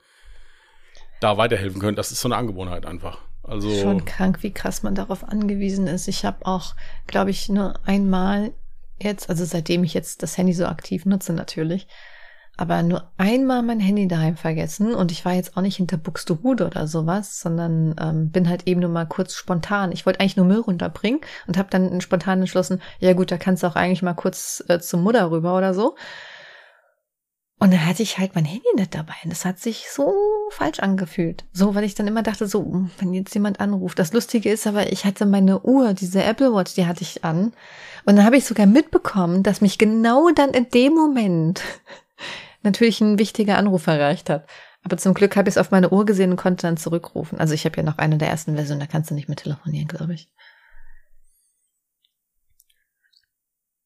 [1.20, 1.96] da weiterhelfen können.
[1.96, 3.18] Das ist so eine Angewohnheit einfach.
[3.42, 6.08] Also schon krank, wie krass man darauf angewiesen ist.
[6.08, 6.74] Ich habe auch,
[7.06, 8.52] glaube ich, nur einmal
[9.02, 11.86] jetzt, also seitdem ich jetzt das Handy so aktiv nutze natürlich,
[12.56, 16.66] aber nur einmal mein Handy daheim vergessen und ich war jetzt auch nicht hinter Buxtehude
[16.66, 19.92] oder sowas, sondern ähm, bin halt eben nur mal kurz spontan.
[19.92, 23.62] Ich wollte eigentlich nur Müll runterbringen und habe dann spontan entschlossen, ja gut, da kannst
[23.62, 25.96] du auch eigentlich mal kurz äh, zum Mutter rüber oder so.
[27.62, 29.12] Und dann hatte ich halt mein Handy nicht dabei.
[29.22, 30.14] Und das hat sich so
[30.50, 31.44] falsch angefühlt.
[31.52, 33.98] So, weil ich dann immer dachte, so, hm, wenn jetzt jemand anruft.
[33.98, 37.52] Das Lustige ist aber, ich hatte meine Uhr, diese Apple Watch, die hatte ich an.
[38.06, 41.60] Und dann habe ich sogar mitbekommen, dass mich genau dann in dem Moment
[42.62, 44.48] natürlich ein wichtiger Anruf erreicht hat.
[44.82, 47.38] Aber zum Glück habe ich es auf meine Uhr gesehen und konnte dann zurückrufen.
[47.38, 49.86] Also ich habe ja noch eine der ersten Versionen, da kannst du nicht mehr telefonieren,
[49.86, 50.30] glaube ich.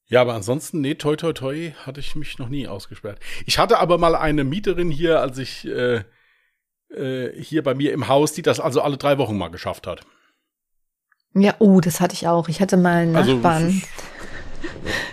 [0.07, 3.19] Ja, aber ansonsten, nee, toi, toi, toi, hatte ich mich noch nie ausgesperrt.
[3.47, 6.05] Ich hatte aber mal eine Mieterin hier, als ich äh,
[6.91, 10.03] äh, hier bei mir im Haus, die das also alle drei Wochen mal geschafft hat.
[11.35, 12.49] Ja, oh, das hatte ich auch.
[12.49, 13.83] Ich hatte mal einen also, Nachbarn.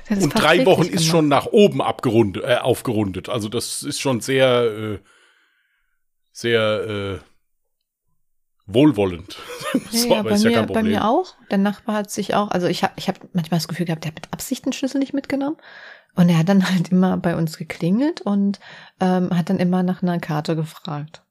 [0.09, 3.29] Und drei Wochen ist schon nach oben abgerundet, äh, aufgerundet.
[3.29, 4.99] Also das ist schon sehr, äh,
[6.31, 7.30] sehr äh,
[8.73, 9.37] wohlwollend.
[9.91, 11.35] so, ja, aber bei, mir, ja bei mir auch.
[11.49, 14.09] Der Nachbar hat sich auch, also ich habe ich hab manchmal das Gefühl gehabt, der
[14.09, 15.57] hat mit Absicht den Schlüssel nicht mitgenommen.
[16.15, 18.59] Und er hat dann halt immer bei uns geklingelt und
[18.99, 21.23] ähm, hat dann immer nach einer Karte gefragt.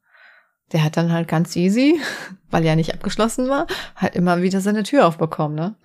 [0.71, 1.99] Der hat dann halt ganz easy,
[2.49, 5.75] weil ja nicht abgeschlossen war, halt immer wieder seine Tür aufbekommen, ne?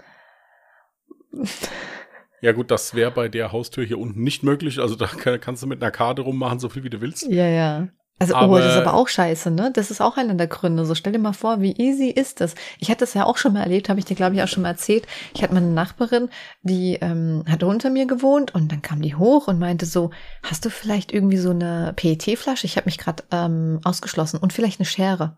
[2.40, 4.78] Ja gut, das wäre bei der Haustür hier unten nicht möglich.
[4.78, 7.26] Also da kannst du mit einer Karte rummachen, so viel wie du willst.
[7.28, 7.88] Ja, ja.
[8.18, 9.70] Also, aber, oh, das ist aber auch scheiße, ne?
[9.74, 10.86] Das ist auch einer der Gründe.
[10.86, 12.54] So, stell dir mal vor, wie easy ist das?
[12.78, 14.62] Ich hatte das ja auch schon mal erlebt, habe ich dir, glaube ich, auch schon
[14.62, 15.06] mal erzählt.
[15.34, 16.30] Ich hatte meine Nachbarin,
[16.62, 20.12] die ähm, hat unter mir gewohnt und dann kam die hoch und meinte so,
[20.42, 22.64] hast du vielleicht irgendwie so eine PET-Flasche?
[22.64, 25.36] Ich habe mich gerade ähm, ausgeschlossen und vielleicht eine Schere.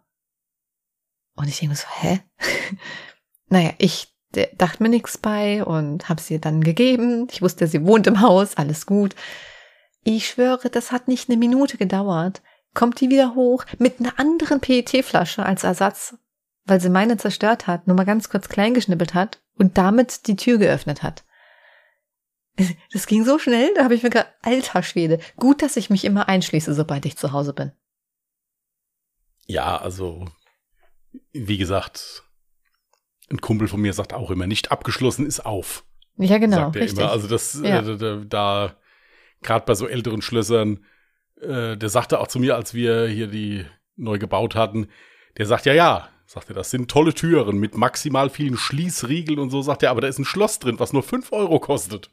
[1.35, 2.21] Und ich denke so, hä?
[3.49, 4.15] naja, ich
[4.57, 7.27] dachte mir nichts bei und habe sie dann gegeben.
[7.33, 9.17] Ich wusste, sie wohnt im Haus, alles gut.
[10.05, 12.41] Ich schwöre, das hat nicht eine Minute gedauert
[12.79, 16.17] kommt die wieder hoch mit einer anderen PET-Flasche als Ersatz,
[16.65, 20.37] weil sie meine zerstört hat, nur mal ganz kurz klein geschnippelt hat und damit die
[20.37, 21.25] Tür geöffnet hat.
[22.93, 26.05] Das ging so schnell, da habe ich mir gedacht, alter Schwede, gut, dass ich mich
[26.05, 27.73] immer einschließe, sobald ich zu Hause bin.
[29.47, 30.27] Ja, also,
[31.33, 32.25] wie gesagt,
[33.31, 35.85] ein Kumpel von mir sagt auch immer, nicht abgeschlossen ist auf.
[36.17, 36.57] Ja, genau.
[36.57, 36.99] Sagt er richtig.
[37.01, 37.11] immer.
[37.11, 37.81] Also das, ja.
[37.81, 38.77] äh, da, da
[39.43, 40.85] gerade bei so älteren Schlössern,
[41.41, 43.65] äh, der sagte auch zu mir, als wir hier die
[43.97, 44.89] neu gebaut hatten,
[45.37, 49.51] der sagt, ja, ja, sagt er, das sind tolle Türen mit maximal vielen Schließriegeln und
[49.51, 52.11] so, sagt er, aber da ist ein Schloss drin, was nur fünf Euro kostet.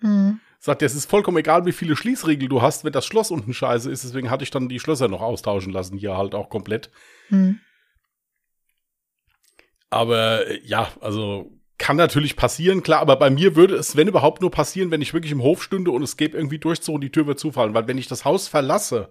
[0.00, 0.40] Mhm.
[0.58, 3.54] Sagt er, es ist vollkommen egal, wie viele Schließriegel du hast, wenn das Schloss unten
[3.54, 4.04] scheiße ist.
[4.04, 6.90] Deswegen hatte ich dann die Schlösser noch austauschen lassen, hier halt auch komplett.
[7.30, 7.60] Mhm.
[9.88, 11.50] Aber äh, ja, also
[11.80, 15.14] kann natürlich passieren, klar, aber bei mir würde es, wenn überhaupt, nur passieren, wenn ich
[15.14, 17.74] wirklich im Hof stünde und es gäbe irgendwie Durchzug und die Tür wird zufallen.
[17.74, 19.10] Weil wenn ich das Haus verlasse,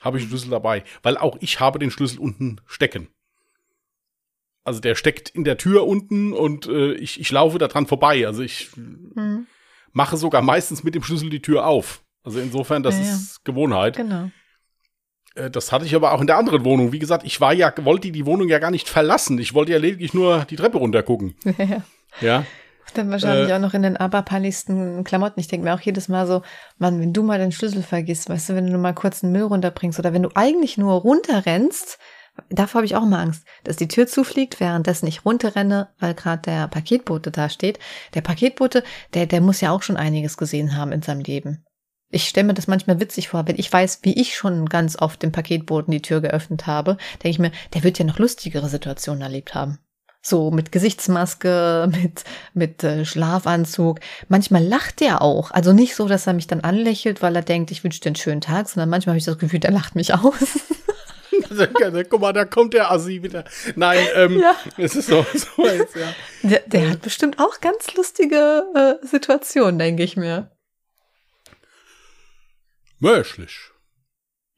[0.00, 0.84] habe ich einen Schlüssel dabei.
[1.02, 3.08] Weil auch ich habe den Schlüssel unten stecken.
[4.64, 8.26] Also der steckt in der Tür unten und äh, ich, ich laufe da dran vorbei.
[8.26, 9.46] Also ich hm.
[9.92, 12.02] mache sogar meistens mit dem Schlüssel die Tür auf.
[12.24, 13.12] Also insofern, das ja, ja.
[13.12, 13.96] ist Gewohnheit.
[13.96, 14.30] Genau.
[15.34, 16.92] Äh, das hatte ich aber auch in der anderen Wohnung.
[16.92, 19.38] Wie gesagt, ich war ja, wollte die Wohnung ja gar nicht verlassen.
[19.38, 21.34] Ich wollte ja lediglich nur die Treppe runter gucken.
[21.58, 21.82] Ja.
[22.20, 22.44] Ja.
[22.94, 25.40] Dann wahrscheinlich äh, auch noch in den aberpeinlichsten Klamotten.
[25.40, 26.42] Ich denke mir auch jedes Mal so,
[26.78, 29.42] Mann, wenn du mal den Schlüssel vergisst, weißt du, wenn du mal kurz einen Müll
[29.42, 31.98] runterbringst oder wenn du eigentlich nur runterrennst,
[32.50, 36.42] davor habe ich auch immer Angst, dass die Tür zufliegt, währenddessen ich runterrenne, weil gerade
[36.42, 37.78] der Paketbote da steht.
[38.14, 38.82] Der Paketbote,
[39.14, 41.64] der, der muss ja auch schon einiges gesehen haben in seinem Leben.
[42.10, 45.22] Ich stelle mir das manchmal witzig vor, wenn ich weiß, wie ich schon ganz oft
[45.22, 49.20] dem Paketboten die Tür geöffnet habe, denke ich mir, der wird ja noch lustigere Situationen
[49.20, 49.78] erlebt haben.
[50.20, 54.00] So mit Gesichtsmaske, mit, mit äh, Schlafanzug.
[54.28, 55.50] Manchmal lacht er auch.
[55.50, 58.16] Also nicht so, dass er mich dann anlächelt, weil er denkt, ich wünsche dir einen
[58.16, 60.34] schönen Tag, sondern manchmal habe ich das Gefühl, der lacht mich aus.
[62.10, 63.44] Guck mal, da kommt der Assi wieder.
[63.74, 64.54] Nein, ähm, ja.
[64.76, 66.14] es ist so, so jetzt, ja.
[66.42, 70.50] Der, der hat bestimmt auch ganz lustige äh, Situationen, denke ich mir.
[72.98, 73.70] Möglich.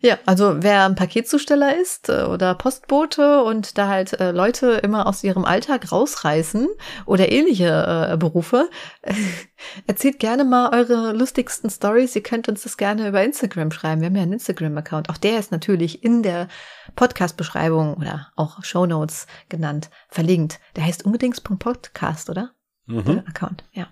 [0.03, 5.07] Ja, also wer ein Paketzusteller ist äh, oder Postbote und da halt äh, Leute immer
[5.07, 6.69] aus ihrem Alltag rausreißen
[7.05, 8.71] oder ähnliche äh, Berufe,
[9.03, 9.13] äh,
[9.87, 12.17] erzählt gerne mal eure lustigsten Stories.
[12.17, 14.01] Ihr könnt uns das gerne über Instagram schreiben.
[14.01, 15.11] Wir haben ja einen Instagram-Account.
[15.11, 16.49] Auch der ist natürlich in der
[16.97, 20.61] Podcast-Beschreibung oder auch Show Notes genannt, verlinkt.
[20.77, 22.53] Der heißt unbedingt.podcast, oder?
[22.87, 23.05] Mhm.
[23.05, 23.89] Der Account, ja.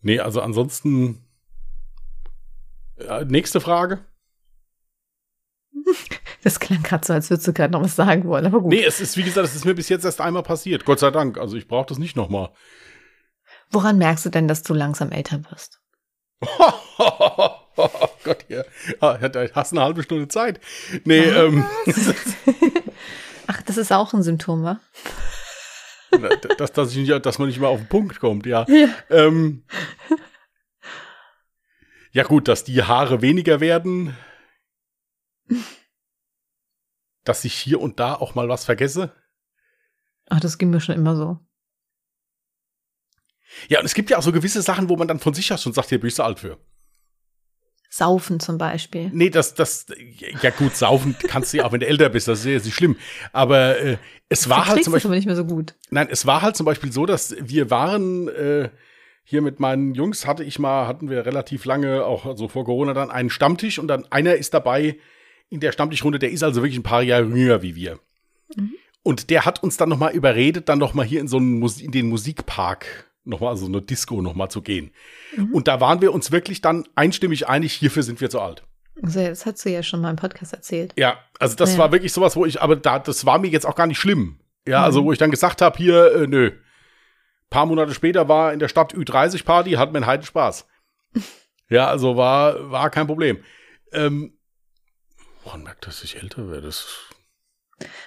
[0.00, 1.25] Nee, also ansonsten
[2.98, 4.04] äh, nächste Frage.
[6.42, 8.70] Das klang gerade so, als würdest du gerade noch was sagen wollen, aber gut.
[8.70, 10.84] Nee, es ist, wie gesagt, es ist mir bis jetzt erst einmal passiert.
[10.84, 11.38] Gott sei Dank.
[11.38, 12.50] Also ich brauche das nicht nochmal.
[13.72, 15.80] Woran merkst du denn, dass du langsam älter wirst?
[16.98, 18.64] oh Gott, hier.
[19.00, 19.18] Ah,
[19.54, 20.60] hast eine halbe Stunde Zeit.
[21.04, 21.66] Nee, ähm.
[23.48, 24.78] Ach, das ist auch ein Symptom, wa?
[26.58, 28.66] dass, dass, ich nicht, dass man nicht mal auf den Punkt kommt, ja.
[28.68, 28.88] Ja.
[29.10, 29.64] Ähm,
[32.16, 34.16] ja, gut, dass die Haare weniger werden.
[37.24, 39.12] dass ich hier und da auch mal was vergesse.
[40.30, 41.38] Ach, das ging mir schon immer so.
[43.68, 45.62] Ja, und es gibt ja auch so gewisse Sachen, wo man dann von sich aus
[45.62, 46.58] schon sagt, hier bin ich so alt für.
[47.90, 49.10] Saufen zum Beispiel.
[49.12, 49.86] Nee, das, das,
[50.40, 52.74] ja gut, saufen kannst du ja auch, wenn du älter bist, das ist ja nicht
[52.74, 52.96] schlimm.
[53.32, 53.98] Aber äh,
[54.30, 55.10] es war halt zum Beispiel.
[55.10, 55.74] nicht mehr so gut.
[55.90, 58.70] Nein, es war halt zum Beispiel so, dass wir waren äh,
[59.28, 62.94] hier mit meinen Jungs, hatte ich mal, hatten wir relativ lange, auch also vor Corona
[62.94, 64.98] dann, einen Stammtisch und dann einer ist dabei
[65.48, 67.98] in der Stammtischrunde, der ist also wirklich ein paar Jahre jünger wie wir.
[68.54, 68.74] Mhm.
[69.02, 71.60] Und der hat uns dann noch mal überredet, dann noch mal hier in so einen
[71.60, 74.92] in den Musikpark nochmal, also eine Disco nochmal zu gehen.
[75.36, 75.52] Mhm.
[75.52, 78.62] Und da waren wir uns wirklich dann einstimmig einig, hierfür sind wir zu alt.
[79.02, 80.94] Also das hast du ja schon mal im Podcast erzählt.
[80.96, 81.78] Ja, also das ja.
[81.78, 84.38] war wirklich sowas, wo ich, aber da, das war mir jetzt auch gar nicht schlimm.
[84.68, 84.84] Ja, also mhm.
[84.84, 86.52] also wo ich dann gesagt habe, hier, äh, nö.
[87.46, 90.66] Ein paar Monate später war in der Stadt Ü30-Party, hat mir einen Spaß.
[91.68, 93.42] ja, also war, war kein Problem.
[93.92, 94.36] Ähm,
[95.44, 96.70] man merkt, dass ich älter werde.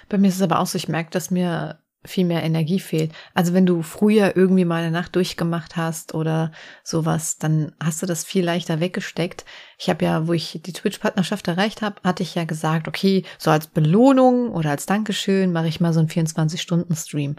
[0.08, 3.12] Bei mir ist es aber auch so, ich merke, dass mir viel mehr Energie fehlt.
[3.34, 6.50] Also wenn du früher irgendwie mal eine Nacht durchgemacht hast oder
[6.82, 9.44] sowas, dann hast du das viel leichter weggesteckt.
[9.78, 13.50] Ich habe ja, wo ich die Twitch-Partnerschaft erreicht habe, hatte ich ja gesagt, okay, so
[13.50, 17.36] als Belohnung oder als Dankeschön mache ich mal so einen 24-Stunden-Stream.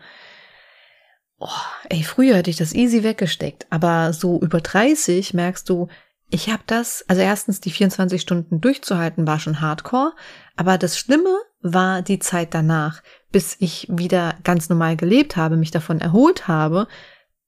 [1.44, 1.50] Oh,
[1.89, 5.88] ey, früher hätte ich das easy weggesteckt, aber so über 30 merkst du,
[6.30, 10.14] ich habe das, also erstens die 24 Stunden durchzuhalten war schon hardcore,
[10.56, 15.72] aber das Schlimme war die Zeit danach, bis ich wieder ganz normal gelebt habe, mich
[15.72, 16.88] davon erholt habe.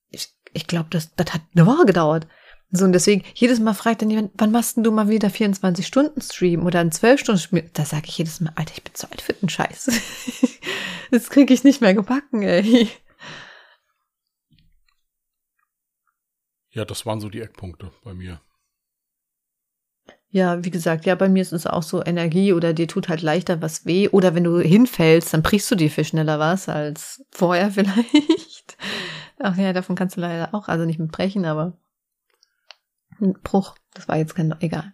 [0.10, 2.26] Ich, ich glaube, das, das hat eine Woche gedauert.
[2.72, 5.86] So, und deswegen, jedes Mal fragt dann jemand, wann machst denn du mal wieder 24
[5.86, 7.70] Stunden Stream oder einen 12 Stunden Stream?
[7.74, 9.92] Da sage ich jedes Mal, Alter, ich bin zu alt für den Scheiß.
[11.12, 12.90] das kriege ich nicht mehr gebacken, ey.
[16.74, 18.42] Ja, das waren so die Eckpunkte bei mir.
[20.30, 23.22] Ja, wie gesagt, ja, bei mir ist es auch so Energie oder dir tut halt
[23.22, 24.10] leichter was weh.
[24.10, 28.76] Oder wenn du hinfällst, dann brichst du dir viel schneller was als vorher vielleicht.
[29.40, 31.78] Ach ja, davon kannst du leider auch, also nicht mit brechen, aber
[33.22, 34.94] ein Bruch, das war jetzt kein, egal.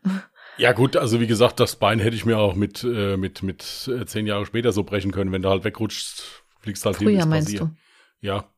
[0.58, 3.90] Ja gut, also wie gesagt, das Bein hätte ich mir auch mit, äh, mit, mit
[3.94, 5.32] äh, zehn Jahre später so brechen können.
[5.32, 7.64] Wenn du halt wegrutscht, fliegst halt Früher hin, meinst passiert.
[7.64, 7.70] du?
[8.20, 8.52] Ja.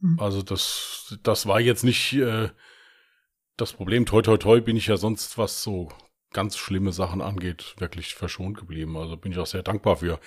[0.00, 0.18] Mhm.
[0.18, 2.50] Also das, das war jetzt nicht, äh,
[3.56, 5.88] das Problem, toi toi toi, bin ich ja sonst, was so
[6.32, 8.96] ganz schlimme Sachen angeht, wirklich verschont geblieben.
[8.96, 10.20] Also bin ich auch sehr dankbar für.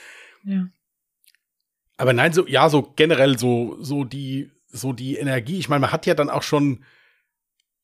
[0.43, 0.67] Ja.
[1.97, 5.59] Aber nein, so, ja, so generell so, so die, so die Energie.
[5.59, 6.83] Ich meine, man hat ja dann auch schon,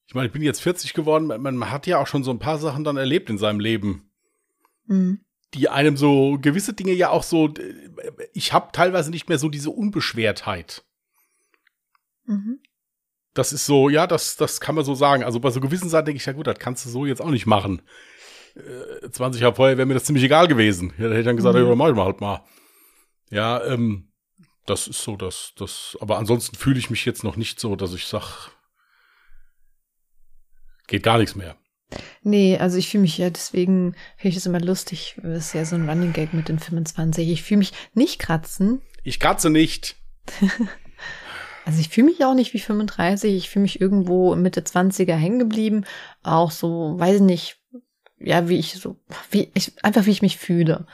[0.07, 2.39] ich meine, ich bin jetzt 40 geworden, man, man hat ja auch schon so ein
[2.39, 4.09] paar Sachen dann erlebt in seinem Leben.
[4.85, 5.19] Mhm.
[5.53, 7.53] Die einem so gewisse Dinge ja auch so,
[8.33, 10.83] ich habe teilweise nicht mehr so diese Unbeschwertheit.
[12.27, 12.59] Mhm
[13.37, 15.23] das ist so, ja, das, das kann man so sagen.
[15.23, 17.29] Also bei so gewissen Sachen denke ich, ja gut, das kannst du so jetzt auch
[17.29, 17.81] nicht machen.
[18.55, 20.93] Äh, 20 Jahre vorher wäre mir das ziemlich egal gewesen.
[20.97, 21.67] Ja, da hätte ich dann gesagt, mhm.
[21.67, 22.43] ja, mach ich mal halt mal.
[23.29, 24.11] Ja, ähm,
[24.65, 27.93] das ist so, das, das, aber ansonsten fühle ich mich jetzt noch nicht so, dass
[27.93, 28.51] ich sag,
[30.87, 31.55] geht gar nichts mehr.
[32.21, 35.15] Nee, also ich fühle mich ja, deswegen finde ich das immer lustig.
[35.23, 37.29] Das ist ja so ein Running Gag mit den 25.
[37.29, 38.81] Ich fühle mich nicht kratzen.
[39.03, 39.95] Ich kratze nicht.
[41.67, 45.37] Also ich fühle mich auch nicht wie 35, ich fühle mich irgendwo Mitte 20er hängen
[45.37, 45.83] geblieben.
[46.23, 47.59] Auch so, weiß ich nicht,
[48.19, 48.95] ja, wie ich so,
[49.31, 50.87] wie ich, einfach wie ich mich fühle.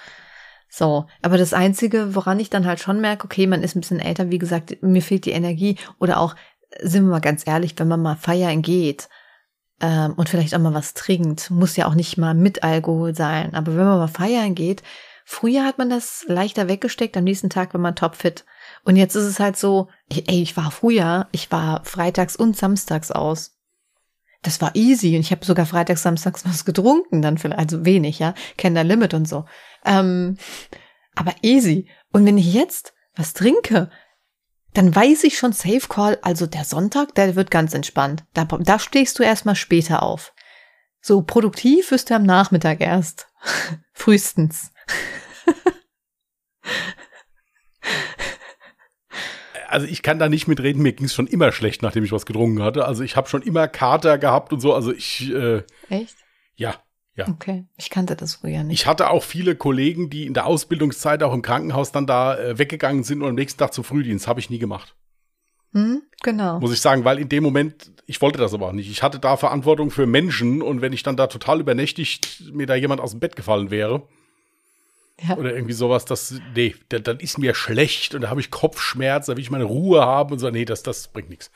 [0.67, 3.99] So, aber das Einzige, woran ich dann halt schon merke, okay, man ist ein bisschen
[3.99, 6.35] älter, wie gesagt, mir fehlt die Energie oder auch,
[6.81, 9.09] sind wir mal ganz ehrlich, wenn man mal feiern geht
[9.79, 13.53] ähm, und vielleicht auch mal was trinkt, muss ja auch nicht mal mit Alkohol sein,
[13.53, 14.81] aber wenn man mal feiern geht,
[15.23, 18.43] früher hat man das leichter weggesteckt, am nächsten Tag war man topfit.
[18.83, 23.11] Und jetzt ist es halt so, ey, ich war früher, ich war freitags und samstags
[23.11, 23.57] aus.
[24.41, 28.19] Das war easy und ich habe sogar freitags, samstags was getrunken, dann vielleicht, also wenig,
[28.19, 29.45] ja, kenne der Limit und so.
[29.85, 30.37] Ähm,
[31.15, 31.87] aber easy.
[32.11, 33.89] Und wenn ich jetzt was trinke,
[34.73, 38.25] dann weiß ich schon Safe Call, also der Sonntag, der wird ganz entspannt.
[38.33, 40.33] Da, da stehst du erstmal später auf.
[40.99, 43.27] So produktiv wirst du am Nachmittag erst.
[43.93, 44.71] Frühestens.
[49.73, 52.25] Also ich kann da nicht mitreden, mir ging es schon immer schlecht, nachdem ich was
[52.25, 52.85] getrunken hatte.
[52.85, 54.73] Also ich habe schon immer Kater gehabt und so.
[54.73, 55.33] Also ich.
[55.33, 56.15] Äh, Echt?
[56.55, 56.75] Ja,
[57.15, 57.27] ja.
[57.27, 58.81] Okay, ich kannte das früher nicht.
[58.81, 62.57] Ich hatte auch viele Kollegen, die in der Ausbildungszeit auch im Krankenhaus dann da äh,
[62.57, 64.27] weggegangen sind und am nächsten Tag zu Frühdienst.
[64.27, 64.95] Habe ich nie gemacht.
[65.73, 66.59] Hm, genau.
[66.59, 68.91] Muss ich sagen, weil in dem Moment, ich wollte das aber auch nicht.
[68.91, 72.75] Ich hatte da Verantwortung für Menschen und wenn ich dann da total übernächtigt mir da
[72.75, 74.07] jemand aus dem Bett gefallen wäre,
[75.21, 75.37] ja.
[75.37, 79.35] Oder irgendwie sowas, das, nee, dann ist mir schlecht und da habe ich Kopfschmerz, da
[79.35, 81.51] will ich meine Ruhe haben und so, nee, das, das bringt nichts.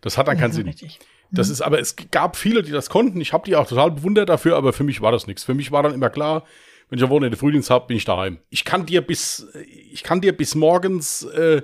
[0.00, 0.66] Das hat dann keinen Sinn.
[0.66, 1.00] Richtig.
[1.30, 1.52] Das mhm.
[1.52, 3.20] ist, aber es gab viele, die das konnten.
[3.20, 5.44] Ich habe die auch total bewundert dafür, aber für mich war das nichts.
[5.44, 6.44] Für mich war dann immer klar,
[6.88, 8.38] wenn ich am Wochenende Frühdienst habe, bin ich daheim.
[8.48, 9.46] Ich kann dir bis,
[9.92, 11.62] ich kann dir bis morgens äh,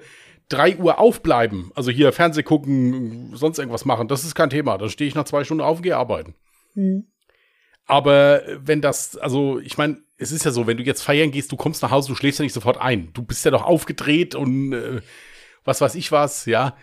[0.49, 1.73] 3 Uhr aufbleiben.
[1.75, 4.09] Also hier Fernseh gucken, sonst irgendwas machen.
[4.09, 4.79] Das ist kein Thema.
[4.79, 6.35] Dann stehe ich nach zwei Stunden auf und gehe arbeiten.
[6.75, 7.07] Mhm.
[7.87, 11.53] Aber wenn das, also ich meine, es ist ja so, wenn du jetzt feiern gehst,
[11.53, 13.13] du kommst nach Hause, du schläfst ja nicht sofort ein.
[13.13, 15.03] Du bist ja doch aufgedreht und äh,
[15.65, 16.77] was weiß ich was, ja.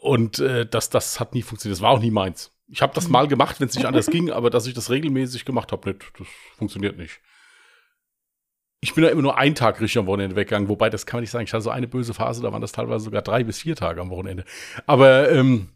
[0.00, 1.78] Und äh, das, das hat nie funktioniert.
[1.78, 2.52] Das war auch nie meins.
[2.68, 5.44] Ich habe das mal gemacht, wenn es nicht anders ging, aber dass ich das regelmäßig
[5.44, 6.04] gemacht habe, nicht.
[6.18, 7.20] Das funktioniert nicht.
[8.80, 11.22] Ich bin ja immer nur einen Tag richtig am Wochenende weggegangen, wobei das kann man
[11.22, 11.44] nicht sagen.
[11.44, 14.00] Ich hatte so eine böse Phase, da waren das teilweise sogar drei bis vier Tage
[14.00, 14.44] am Wochenende.
[14.86, 15.70] Aber ähm,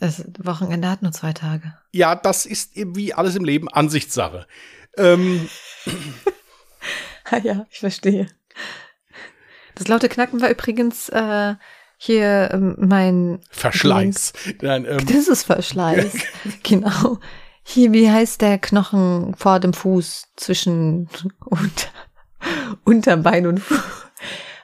[0.00, 1.74] das Wochenende hat nur zwei Tage.
[1.92, 4.46] Ja, das ist wie alles im Leben Ansichtssache.
[4.96, 5.48] Ähm.
[7.24, 8.26] ah ja, ich verstehe.
[9.74, 11.54] Das laute Knacken war übrigens äh,
[11.96, 14.32] hier ähm, mein Verschleiß.
[14.60, 15.06] Nein, ähm.
[15.06, 16.14] Das ist Verschleiß.
[16.62, 17.18] genau.
[17.62, 21.08] Hier, wie heißt der Knochen vor dem Fuß zwischen
[21.44, 21.88] unter,
[22.84, 23.80] Unterbein und Fuß?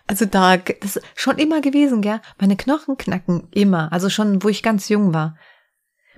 [0.07, 2.21] Also da, das ist schon immer gewesen, gell?
[2.39, 3.93] Meine Knochen knacken immer.
[3.93, 5.37] Also schon, wo ich ganz jung war.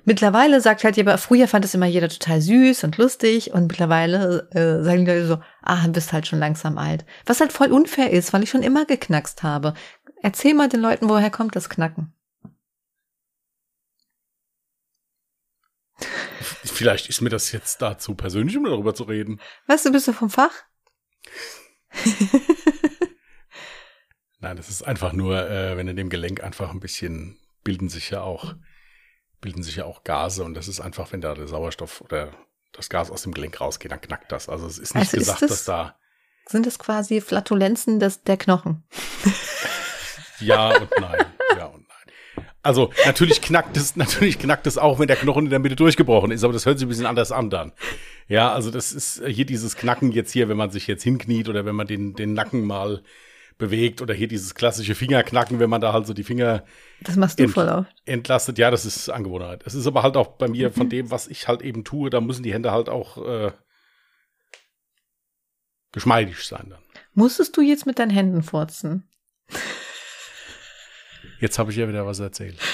[0.05, 4.49] Mittlerweile sagt halt jeder, früher fand es immer jeder total süß und lustig und mittlerweile
[4.51, 7.05] äh, sagen die Leute so, ah, du bist halt schon langsam alt.
[7.25, 9.75] Was halt voll unfair ist, weil ich schon immer geknackst habe.
[10.21, 12.13] Erzähl mal den Leuten, woher kommt das Knacken?
[16.65, 19.41] Vielleicht ist mir das jetzt dazu persönlich, um darüber zu reden.
[19.69, 20.53] Weißt du, bist du vom Fach?
[24.41, 28.11] Nein, das ist einfach nur, äh, wenn in dem Gelenk einfach ein bisschen bilden sich
[28.11, 28.57] ja auch
[29.43, 32.31] bilden sich ja auch Gase und das ist einfach, wenn da der Sauerstoff oder
[32.73, 34.49] das Gas aus dem Gelenk rausgeht, dann knackt das.
[34.49, 35.97] Also es ist nicht also gesagt, ist das, dass da.
[36.47, 38.85] Sind es quasi Flatulenzen des, der Knochen?
[40.41, 41.27] ja und nein.
[41.57, 42.47] Ja und nein.
[42.63, 46.31] Also natürlich knackt es, natürlich knackt es auch, wenn der Knochen in der Mitte durchgebrochen
[46.31, 47.73] ist, aber das hört sich ein bisschen anders an dann.
[48.29, 51.65] Ja, also das ist hier dieses Knacken jetzt hier, wenn man sich jetzt hinkniet oder
[51.65, 53.03] wenn man den, den Nacken mal
[53.59, 56.65] bewegt oder hier dieses klassische Fingerknacken, wenn man da halt so die Finger
[57.01, 57.93] das machst du voll oft.
[58.05, 58.59] entlastet.
[58.59, 59.63] Ja, das ist Angewohnheit.
[59.67, 60.75] Es ist aber halt auch bei mir mhm.
[60.75, 63.53] von dem, was ich halt eben tue, da müssen die Hände halt auch äh,
[65.93, 66.83] geschmeidig sein dann.
[67.15, 69.09] Musstest du jetzt mit deinen Händen furzen?
[71.43, 72.57] Jetzt habe ich ja wieder was erzählt.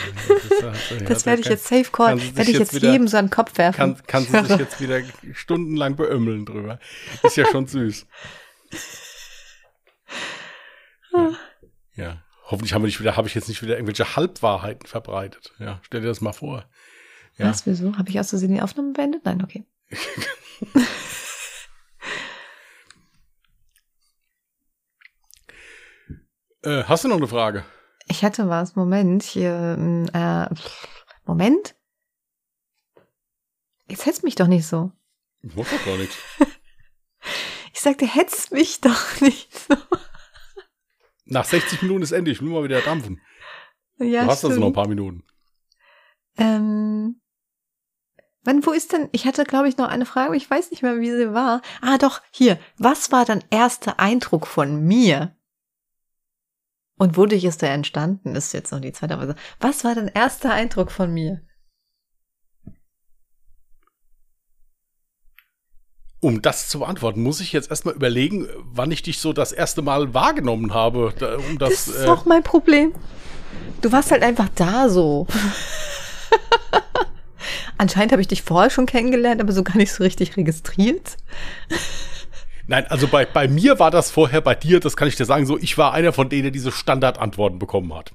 [0.61, 3.57] Das, das werde ich jetzt safe call, werde ich jetzt, wieder, jedem so einen Kopf
[3.57, 3.79] werfen.
[3.79, 5.01] Kann, kann sie sich jetzt wieder
[5.33, 6.81] stundenlang beömmeln drüber.
[7.22, 8.07] Ist ja schon süß.
[11.13, 11.33] Ja.
[11.95, 12.23] ja.
[12.51, 15.53] Hoffentlich haben wir nicht wieder, habe ich jetzt nicht wieder irgendwelche Halbwahrheiten verbreitet.
[15.59, 16.65] Ja, stell dir das mal vor.
[17.37, 17.51] Ja.
[17.51, 17.97] Was, wieso?
[17.99, 19.25] Habe ich aus Versehen die Aufnahme beendet?
[19.25, 19.67] Nein, okay.
[26.63, 27.65] äh, hast du noch eine Frage?
[28.07, 28.75] Ich hatte was.
[28.77, 29.77] Moment, hier,
[30.13, 30.49] äh,
[31.27, 31.75] Moment.
[33.89, 34.91] Jetzt hetzt mich doch nicht so.
[35.43, 36.17] Ich muss doch gar nichts.
[37.73, 39.77] ich sagte, hetzt mich doch nicht so.
[41.29, 42.31] Nach 60 Minuten ist Ende.
[42.31, 43.20] Ich will mal wieder dampfen.
[43.99, 44.53] Ja, du hast stimmt.
[44.53, 45.24] also noch ein paar Minuten.
[46.39, 47.20] Ähm,
[48.45, 50.83] wann, wo ist denn, ich hatte, glaube ich, noch eine Frage, aber ich weiß nicht
[50.83, 51.62] mehr, wie sie war.
[51.81, 52.59] Ah, doch, hier.
[52.76, 55.37] Was war dein erster Eindruck von mir?
[56.97, 58.35] Und wodurch ist der entstanden?
[58.35, 61.43] Ist jetzt noch die zweite, aber was war dein erster Eindruck von mir?
[66.21, 69.83] Um das zu beantworten, muss ich jetzt erstmal überlegen, wann ich dich so das erste
[69.83, 71.12] Mal wahrgenommen habe.
[71.49, 72.93] Um das, das ist äh, auch mein Problem.
[73.83, 75.27] Du warst halt einfach da so.
[77.79, 81.16] Anscheinend habe ich dich vorher schon kennengelernt, aber so gar nicht so richtig registriert.
[82.66, 85.47] Nein, also bei, bei mir war das vorher, bei dir, das kann ich dir sagen,
[85.47, 88.12] so, ich war einer von denen, der diese Standardantworten bekommen hat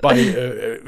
[0.00, 0.80] bei, äh,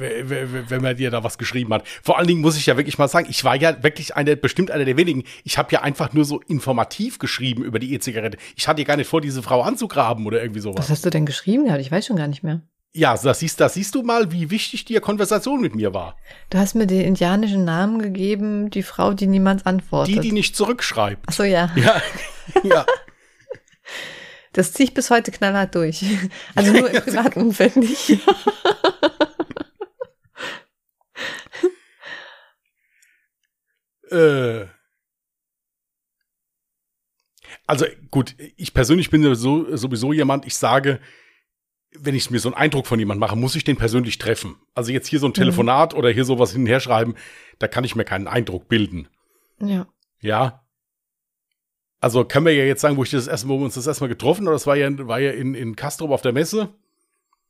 [0.69, 1.87] wenn man dir da was geschrieben hat.
[2.03, 4.71] Vor allen Dingen muss ich ja wirklich mal sagen, ich war ja wirklich eine, bestimmt
[4.71, 5.25] einer der wenigen.
[5.45, 8.39] Ich habe ja einfach nur so informativ geschrieben über die E-Zigarette.
[8.57, 10.79] Ich hatte ja gar nicht vor, diese Frau anzugraben oder irgendwie sowas.
[10.79, 11.81] Was hast du denn geschrieben gehabt?
[11.81, 12.63] Ich weiß schon gar nicht mehr.
[12.97, 16.17] Ja, das siehst, das siehst du mal, wie wichtig die Konversation mit mir war.
[16.49, 20.15] Du hast mir den indianischen Namen gegeben, die Frau, die niemand antwortet.
[20.15, 21.27] Die, die nicht zurückschreibt.
[21.27, 21.71] Ach so, ja.
[21.77, 22.01] Ja,
[22.63, 22.87] ja.
[24.57, 26.03] Das ziehe ich bis heute knallhart durch.
[26.55, 28.09] Also nur im privaten Umfeld nicht.
[34.11, 34.65] äh.
[37.67, 41.01] Also gut, ich persönlich bin sowieso, sowieso jemand, ich sage,
[41.91, 44.57] wenn ich mir so einen Eindruck von jemandem mache, muss ich den persönlich treffen.
[44.75, 45.35] Also jetzt hier so ein mhm.
[45.35, 45.99] Telefonat mhm.
[45.99, 47.15] oder hier sowas hin und her schreiben,
[47.59, 49.09] da kann ich mir keinen Eindruck bilden.
[49.61, 49.87] Ja.
[50.21, 50.66] Ja,
[52.01, 54.09] also können wir ja jetzt sagen, wo ich das erste, wo wir uns das erstmal
[54.09, 56.69] getroffen, oder das war ja, war ja in, in Kastrop auf der Messe.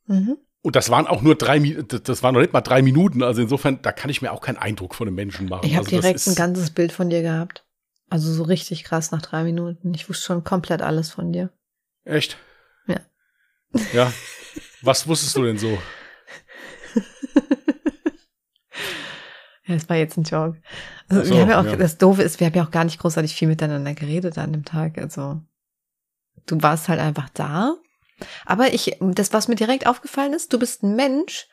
[0.07, 0.37] Mhm.
[0.61, 3.23] Und das waren auch nur drei, das waren noch nicht mal drei Minuten.
[3.23, 5.65] Also insofern, da kann ich mir auch keinen Eindruck von einem Menschen machen.
[5.65, 7.65] Ich habe also direkt ein ganzes Bild von dir gehabt.
[8.09, 9.93] Also so richtig krass nach drei Minuten.
[9.93, 11.51] Ich wusste schon komplett alles von dir.
[12.05, 12.37] Echt?
[12.87, 12.99] Ja.
[13.93, 14.13] Ja.
[14.81, 15.77] Was wusstest du denn so?
[19.67, 20.59] Ja, das war jetzt ein Joke.
[21.09, 21.75] Also, so, wir haben ja auch, ja.
[21.75, 24.65] das Doofe ist, wir haben ja auch gar nicht großartig viel miteinander geredet an dem
[24.65, 24.97] Tag.
[24.97, 25.41] Also,
[26.45, 27.75] du warst halt einfach da.
[28.45, 31.47] Aber ich, das, was mir direkt aufgefallen ist, du bist ein Mensch,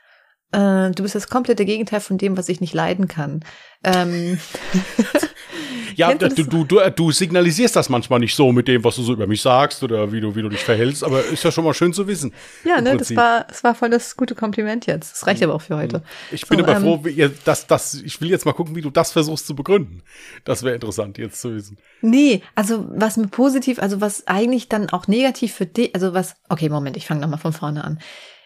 [0.53, 3.45] äh, du bist das komplette Gegenteil von dem, was ich nicht leiden kann.
[3.83, 4.39] Ähm,
[5.97, 9.13] Ja, du, du, du, du signalisierst das manchmal nicht so mit dem, was du so
[9.13, 11.75] über mich sagst oder wie du, wie du dich verhältst, aber ist ja schon mal
[11.75, 12.33] schön zu wissen.
[12.65, 15.13] Ja, ne, das war, das war voll das gute Kompliment jetzt.
[15.13, 16.03] Das reicht aber auch für heute.
[16.31, 18.91] Ich bin so, aber ähm, froh, dass, dass, ich will jetzt mal gucken, wie du
[18.91, 20.03] das versuchst zu begründen.
[20.45, 21.79] Das wäre interessant jetzt zu wissen.
[22.01, 26.37] Nee, also was mir positiv, also was eigentlich dann auch negativ für dich, also was,
[26.49, 27.99] okay, Moment, ich fange nochmal von vorne an.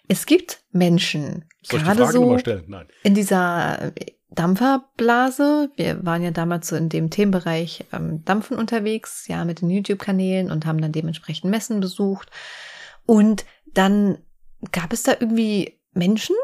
[0.08, 2.38] Es gibt Menschen, gerade so
[3.02, 3.92] in dieser
[4.30, 5.70] Dampferblase.
[5.76, 10.50] Wir waren ja damals so in dem Themenbereich ähm, Dampfen unterwegs, ja, mit den YouTube-Kanälen
[10.50, 12.30] und haben dann dementsprechend Messen besucht.
[13.04, 13.44] Und
[13.74, 14.18] dann
[14.72, 16.36] gab es da irgendwie Menschen,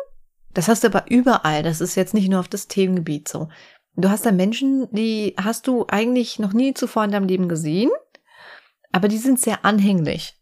[0.53, 3.49] das hast du aber überall, das ist jetzt nicht nur auf das Themengebiet so.
[3.97, 7.91] Du hast da Menschen, die hast du eigentlich noch nie zuvor in deinem Leben gesehen,
[8.93, 10.35] aber die sind sehr anhänglich.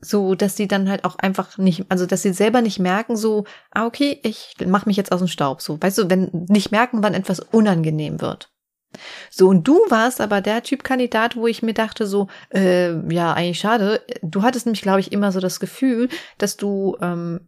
[0.00, 3.44] So, dass sie dann halt auch einfach nicht, also dass sie selber nicht merken, so,
[3.72, 5.60] ah, okay, ich mach mich jetzt aus dem Staub.
[5.60, 8.50] So, weißt du, wenn nicht merken, wann etwas unangenehm wird.
[9.30, 13.32] So, und du warst aber der Typ Kandidat, wo ich mir dachte, so, äh, ja,
[13.34, 14.02] eigentlich schade.
[14.22, 17.40] Du hattest nämlich, glaube ich, immer so das Gefühl, dass du ähm,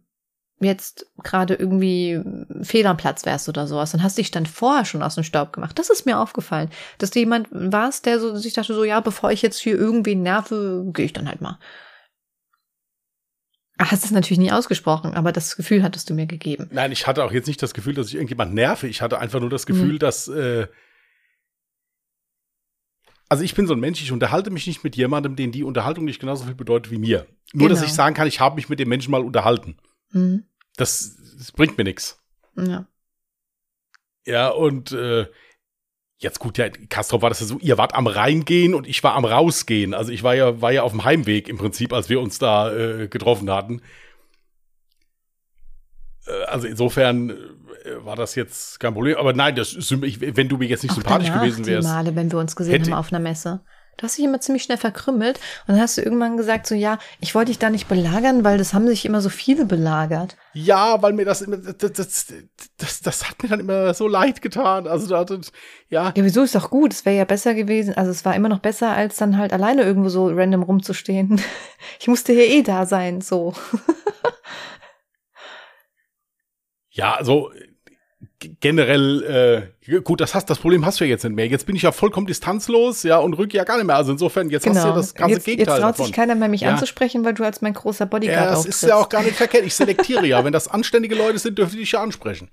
[0.59, 2.21] jetzt gerade irgendwie
[2.61, 5.53] fehl am Platz wärst oder sowas und hast dich dann vorher schon aus dem Staub
[5.53, 5.77] gemacht.
[5.79, 9.31] Das ist mir aufgefallen, dass du jemand warst, der so sich dachte so, ja, bevor
[9.31, 11.57] ich jetzt hier irgendwie nerve, gehe ich dann halt mal.
[13.83, 16.69] Hast es natürlich nie ausgesprochen, aber das Gefühl hattest du mir gegeben.
[16.71, 18.87] Nein, ich hatte auch jetzt nicht das Gefühl, dass ich irgendjemand nerve.
[18.87, 19.99] Ich hatte einfach nur das Gefühl, mhm.
[19.99, 20.67] dass äh,
[23.31, 26.03] also ich bin so ein Mensch, ich unterhalte mich nicht mit jemandem, den die Unterhaltung
[26.03, 27.27] nicht genauso viel bedeutet wie mir.
[27.53, 27.79] Nur, genau.
[27.79, 29.77] dass ich sagen kann, ich habe mich mit dem Menschen mal unterhalten.
[30.11, 30.43] Mhm.
[30.75, 32.21] Das, das, bringt mir nichts.
[32.57, 32.87] Ja.
[34.25, 35.27] Ja, und äh,
[36.21, 39.15] jetzt gut, ja, Castro war das ja so, ihr wart am Reingehen und ich war
[39.15, 39.93] am Rausgehen.
[39.93, 42.71] Also ich war ja, war ja auf dem Heimweg im Prinzip, als wir uns da
[42.71, 43.81] äh, getroffen hatten.
[46.27, 47.33] Äh, also insofern äh,
[48.03, 49.17] war das jetzt kein Problem.
[49.17, 51.87] Aber nein, das ist, wenn du mir jetzt nicht auch sympathisch danach, gewesen wärst.
[51.87, 53.61] Die Male, wenn wir uns gesehen hätte, haben auf einer Messe.
[54.01, 55.37] Du hast dich immer ziemlich schnell verkrümmelt
[55.67, 58.57] und dann hast du irgendwann gesagt, so ja, ich wollte dich da nicht belagern, weil
[58.57, 60.37] das haben sich immer so viele belagert.
[60.53, 62.33] Ja, weil mir das immer, das, das,
[62.77, 64.87] das, das hat mir dann immer so leid getan.
[64.87, 65.51] Also da, das,
[65.89, 66.11] ja.
[66.15, 66.93] Ja, wieso ist doch gut?
[66.93, 67.93] Es wäre ja besser gewesen.
[67.93, 71.39] Also es war immer noch besser, als dann halt alleine irgendwo so random rumzustehen.
[71.99, 73.53] Ich musste hier eh da sein, so.
[76.89, 77.51] Ja, also
[78.59, 81.47] generell, äh, gut, das hast, das Problem hast du ja jetzt nicht mehr.
[81.47, 83.95] Jetzt bin ich ja vollkommen distanzlos, ja, und rück ja gar nicht mehr.
[83.95, 84.75] Also insofern, jetzt genau.
[84.75, 85.01] hast du ja genau.
[85.01, 86.71] das ganze jetzt, Gegenteil Jetzt traut sich keiner mehr, mich ja.
[86.71, 89.65] anzusprechen, weil du als mein großer Bodyguard Ja, das ist ja auch gar nicht verkehrt.
[89.65, 90.43] Ich selektiere ja.
[90.43, 92.49] Wenn das anständige Leute sind, dürfen die dich ja ansprechen.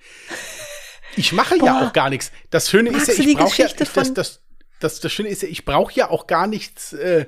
[1.17, 1.67] Ich mache Boah.
[1.67, 2.31] ja auch gar nichts.
[2.51, 4.41] Das Schöne Magst ist ja, ich brauche ja, ich, das, das,
[4.81, 7.27] das, das Schöne ist ja, ich brauche ja auch gar nichts, äh,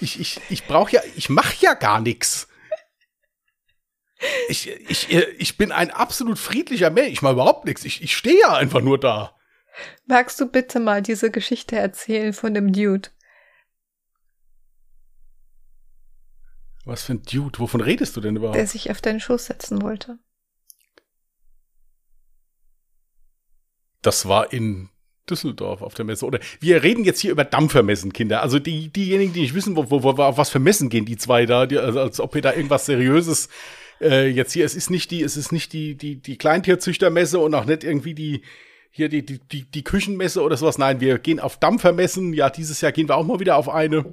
[0.00, 2.48] ich, ich, ich brauche ja, ich mache ja gar nichts.
[4.48, 7.12] Ich, ich, ich bin ein absolut friedlicher Mensch.
[7.12, 7.84] Ich mache überhaupt nichts.
[7.84, 9.34] Ich, ich stehe ja einfach nur da.
[10.06, 13.10] Magst du bitte mal diese Geschichte erzählen von dem Dude?
[16.84, 17.58] Was für ein Dude?
[17.58, 18.56] Wovon redest du denn überhaupt?
[18.56, 20.18] Der sich auf deinen Schoß setzen wollte.
[24.02, 24.90] Das war in
[25.28, 26.26] Düsseldorf auf der Messe.
[26.26, 28.42] Oder wir reden jetzt hier über Dampfermessen, Kinder.
[28.42, 31.16] Also die, diejenigen, die nicht wissen, wo, wo, wo, auf was für Messen gehen die
[31.16, 33.48] zwei da, die, also als ob ihr da irgendwas Seriöses
[34.00, 37.54] äh, jetzt hier, es ist nicht die, es ist nicht die, die, die Kleintierzüchtermesse und
[37.54, 38.42] auch nicht irgendwie die,
[38.90, 40.78] hier die, die, die, die Küchenmesse oder sowas.
[40.78, 42.32] Nein, wir gehen auf Dampfermessen.
[42.32, 44.04] Ja, dieses Jahr gehen wir auch mal wieder auf eine.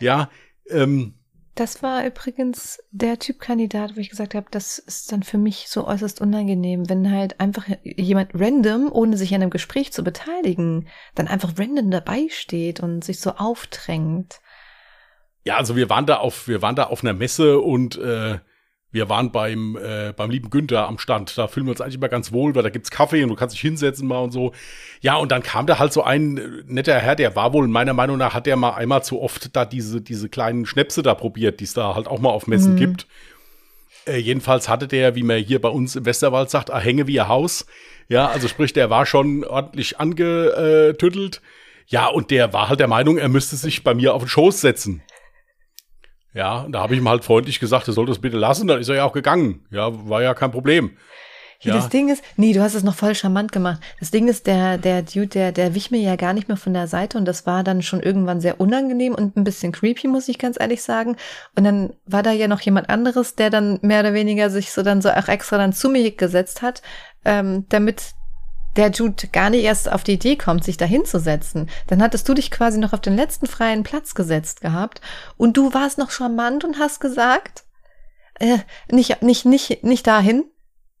[0.00, 0.30] Ja,
[0.68, 1.14] ähm,
[1.54, 5.86] das war übrigens der Typkandidat, wo ich gesagt habe, das ist dann für mich so
[5.86, 11.28] äußerst unangenehm, wenn halt einfach jemand random, ohne sich an einem Gespräch zu beteiligen, dann
[11.28, 14.40] einfach random dabei steht und sich so aufdrängt.
[15.44, 18.38] Ja, also wir waren da auf, wir waren da auf einer Messe und äh,
[18.92, 21.36] wir waren beim, äh, beim lieben Günther am Stand.
[21.36, 23.54] Da fühlen wir uns eigentlich immer ganz wohl, weil da gibt's Kaffee und du kannst
[23.54, 24.52] dich hinsetzen mal und so.
[25.00, 27.94] Ja, und dann kam da halt so ein äh, netter Herr, der war wohl, meiner
[27.94, 31.60] Meinung nach, hat der mal einmal zu oft da diese, diese kleinen Schnäpse da probiert,
[31.60, 32.78] die es da halt auch mal auf Messen mhm.
[32.78, 33.06] gibt.
[34.06, 37.18] Äh, jedenfalls hatte der, wie man hier bei uns im Westerwald sagt, a hänge wie
[37.18, 37.66] ein Haus.
[38.08, 41.40] Ja, also sprich, der war schon ordentlich angetüttelt.
[41.86, 44.60] Ja, und der war halt der Meinung, er müsste sich bei mir auf den Schoß
[44.60, 45.02] setzen.
[46.34, 48.80] Ja, und da habe ich ihm halt freundlich gesagt, er soll das bitte lassen, dann
[48.80, 49.66] ist er ja auch gegangen.
[49.70, 50.96] Ja, war ja kein Problem.
[51.62, 51.74] Ja.
[51.74, 53.80] Das Ding ist, nee, du hast es noch voll charmant gemacht.
[54.00, 56.74] Das Ding ist, der, der Dude, der, der wich mir ja gar nicht mehr von
[56.74, 60.28] der Seite und das war dann schon irgendwann sehr unangenehm und ein bisschen creepy, muss
[60.28, 61.16] ich ganz ehrlich sagen.
[61.56, 64.82] Und dann war da ja noch jemand anderes, der dann mehr oder weniger sich so
[64.82, 66.82] dann so auch extra dann zu mir gesetzt hat,
[67.24, 68.14] ähm, damit
[68.76, 72.34] der Jude gar nicht erst auf die Idee kommt, sich da hinzusetzen, dann hattest du
[72.34, 75.00] dich quasi noch auf den letzten freien Platz gesetzt gehabt
[75.36, 77.64] und du warst noch charmant und hast gesagt,
[78.38, 78.58] äh,
[78.90, 80.44] nicht, nicht, nicht, nicht dahin,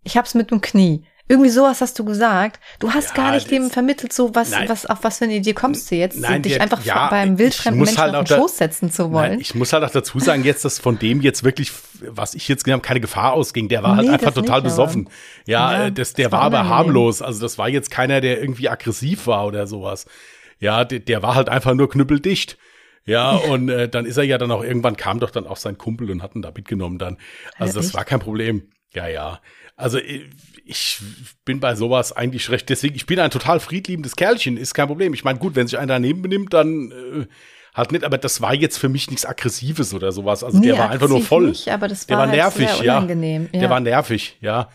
[0.02, 1.04] ich hab's mit dem Knie.
[1.32, 2.60] Irgendwie sowas hast du gesagt.
[2.78, 5.54] Du hast ja, gar nicht dem vermittelt, so was, was, auf was für eine Idee
[5.54, 8.58] kommst du jetzt, nein, dich der, einfach ja, beim wildfremden Menschen halt auf den Schoß
[8.58, 9.30] setzen zu wollen.
[9.30, 11.72] Nein, ich muss halt auch dazu sagen, jetzt, dass von dem jetzt wirklich,
[12.06, 13.70] was ich jetzt gesehen habe, keine Gefahr ausging.
[13.70, 15.08] Der war halt nee, halt einfach total nicht, besoffen.
[15.46, 17.22] Ja, ja, das, der war aber harmlos.
[17.22, 20.04] Also das war jetzt keiner, der irgendwie aggressiv war oder sowas.
[20.60, 22.58] Ja, der, der war halt einfach nur knüppeldicht.
[23.06, 25.78] Ja, und äh, dann ist er ja dann auch irgendwann kam doch dann auch sein
[25.78, 27.16] Kumpel und hat ihn da mitgenommen dann.
[27.56, 28.68] Also das war kein Problem.
[28.92, 29.40] Ja, ja.
[29.76, 30.28] Also äh,
[30.64, 31.00] ich
[31.44, 32.68] bin bei sowas eigentlich recht.
[32.68, 35.14] Deswegen, ich bin ein total friedliebendes Kerlchen, ist kein Problem.
[35.14, 37.26] Ich meine, gut, wenn sich einer daneben benimmt, dann äh,
[37.74, 40.44] halt nicht, aber das war jetzt für mich nichts Aggressives oder sowas.
[40.44, 41.48] Also nee, der war einfach nur voll.
[41.48, 43.02] Nicht, aber das der war, war nervig, halt ja.
[43.02, 43.38] ja.
[43.52, 44.68] Der war nervig, ja.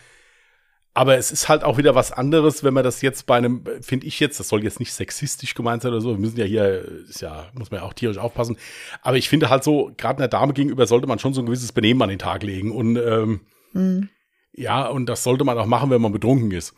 [0.94, 4.06] Aber es ist halt auch wieder was anderes, wenn man das jetzt bei einem, finde
[4.06, 6.84] ich jetzt, das soll jetzt nicht sexistisch gemeint sein oder so, wir müssen ja hier,
[7.08, 8.56] ist ja, muss man ja auch tierisch aufpassen.
[9.02, 11.70] Aber ich finde halt so, gerade einer Dame gegenüber sollte man schon so ein gewisses
[11.70, 12.72] Benehmen an den Tag legen.
[12.72, 13.42] Und ähm,
[13.74, 14.08] mhm.
[14.52, 16.74] Ja, und das sollte man auch machen, wenn man betrunken ist.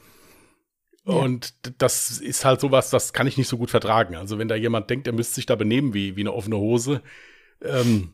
[1.06, 1.14] Ja.
[1.14, 4.16] Und das ist halt sowas, das kann ich nicht so gut vertragen.
[4.16, 7.02] Also wenn da jemand denkt, er müsste sich da benehmen wie, wie eine offene Hose,
[7.62, 8.12] ähm,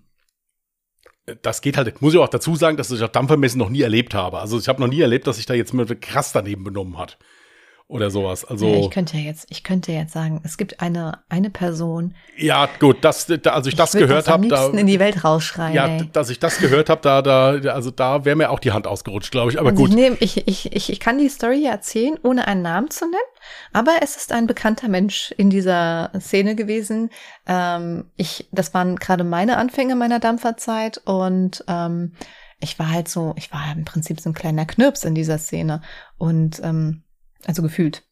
[1.43, 2.01] das geht halt.
[2.01, 4.39] Muss ich auch dazu sagen, dass ich auf Dampfermessen noch nie erlebt habe.
[4.39, 7.19] Also ich habe noch nie erlebt, dass sich da jetzt mal krass daneben benommen hat
[7.89, 8.45] oder sowas.
[8.45, 12.15] Also ich könnte ja jetzt, ich könnte jetzt sagen, es gibt eine eine Person.
[12.37, 15.75] Ja, gut, das, da, als ich, ich das gehört habe, da in die Welt rausschreien.
[15.75, 16.11] Ja, ey.
[16.13, 19.31] dass ich das gehört habe, da, da, also da wäre mir auch die Hand ausgerutscht,
[19.31, 19.61] glaube ich.
[19.61, 19.91] Aber also gut.
[19.91, 23.23] Ich, nehm, ich, ich, ich, ich kann die Story erzählen, ohne einen Namen zu nennen,
[23.73, 27.11] aber es ist ein bekannter Mensch in dieser Szene gewesen.
[27.47, 32.15] Ähm, ich, das waren gerade meine Anfänge meiner Dampferzeit und ähm,
[32.59, 35.83] ich war halt so, ich war im Prinzip so ein kleiner Knirps in dieser Szene
[36.19, 37.03] und ähm,
[37.47, 38.03] also gefühlt.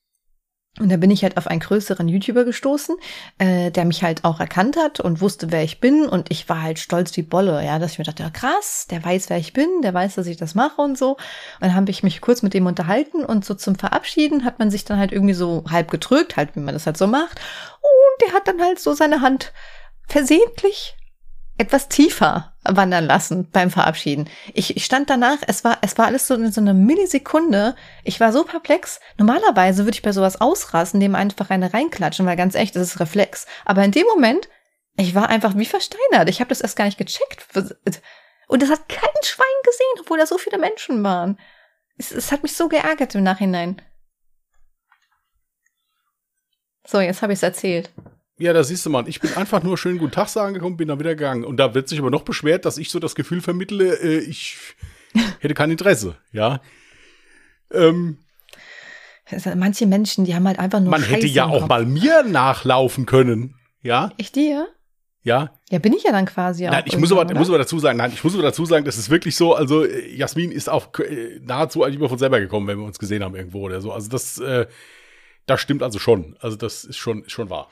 [0.81, 2.97] Und da bin ich halt auf einen größeren YouTuber gestoßen,
[3.39, 6.09] äh, der mich halt auch erkannt hat und wusste, wer ich bin.
[6.09, 9.05] Und ich war halt stolz wie Bolle, ja, dass ich mir dachte, ja, krass, der
[9.05, 11.13] weiß, wer ich bin, der weiß, dass ich das mache und so.
[11.13, 11.19] Und
[11.61, 14.85] dann habe ich mich kurz mit dem unterhalten und so zum Verabschieden hat man sich
[14.85, 17.41] dann halt irgendwie so halb gedrückt, halt, wie man das halt so macht.
[17.81, 19.53] Und der hat dann halt so seine Hand
[20.09, 20.97] versehentlich
[21.57, 24.29] etwas tiefer wandern lassen beim Verabschieden.
[24.55, 27.77] Ich, ich stand danach, es war, es war alles so in so einer Millisekunde.
[28.03, 29.01] Ich war so perplex.
[29.19, 33.01] Normalerweise würde ich bei sowas ausrasten, dem einfach eine reinklatschen, weil ganz echt, das ist
[33.01, 33.47] Reflex.
[33.65, 34.49] Aber in dem Moment,
[34.97, 36.29] ich war einfach wie versteinert.
[36.29, 37.47] Ich habe das erst gar nicht gecheckt.
[38.49, 41.39] Und das hat kein Schwein gesehen, obwohl da so viele Menschen waren.
[41.99, 43.81] Es, es hat mich so geärgert im Nachhinein.
[46.87, 47.91] So, jetzt habe ich es erzählt.
[48.39, 50.89] Ja, da siehst du mal, ich bin einfach nur schön guten Tag sagen gekommen, bin
[50.89, 51.45] dann wieder gegangen.
[51.45, 54.57] Und da wird sich aber noch beschwert, dass ich so das Gefühl vermittle, äh, ich
[55.41, 56.61] hätte kein Interesse, ja.
[57.73, 58.19] Ähm,
[59.57, 63.07] Manche Menschen, die haben halt einfach nur Man Scheiße hätte ja auch mal mir nachlaufen
[63.07, 64.11] können, ja.
[64.17, 64.69] Ich dir?
[65.23, 65.53] Ja.
[65.71, 66.73] Ja, bin ich ja dann quasi auch.
[66.73, 68.99] Nein, ich muss aber, muss aber dazu sagen, nein, ich muss aber dazu sagen, das
[68.99, 72.67] ist wirklich so, also äh, Jasmin ist auch äh, nahezu eigentlich immer von selber gekommen,
[72.67, 73.93] wenn wir uns gesehen haben irgendwo oder so.
[73.93, 74.67] Also das, äh,
[75.47, 76.37] das stimmt also schon.
[76.41, 77.71] Also das ist schon, ist schon wahr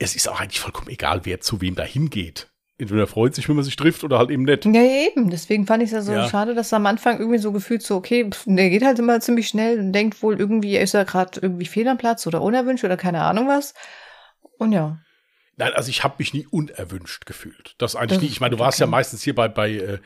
[0.00, 2.48] es ist auch eigentlich vollkommen egal, wer zu wem da hingeht.
[2.78, 4.64] Entweder freut sich, wenn man sich trifft, oder halt eben nicht.
[4.64, 5.28] Ja, eben.
[5.28, 6.28] Deswegen fand ich es ja so ja.
[6.30, 9.48] schade, dass am Anfang irgendwie so gefühlt so, okay, pff, der geht halt immer ziemlich
[9.48, 12.96] schnell und denkt wohl irgendwie, ist er gerade irgendwie fehl am Platz oder unerwünscht oder
[12.96, 13.74] keine Ahnung was.
[14.56, 14.98] Und ja.
[15.56, 17.74] Nein, also ich habe mich nie unerwünscht gefühlt.
[17.76, 18.28] Das eigentlich das nie.
[18.28, 18.84] Ich meine, du warst okay.
[18.84, 19.98] ja meistens hier bei, bei äh,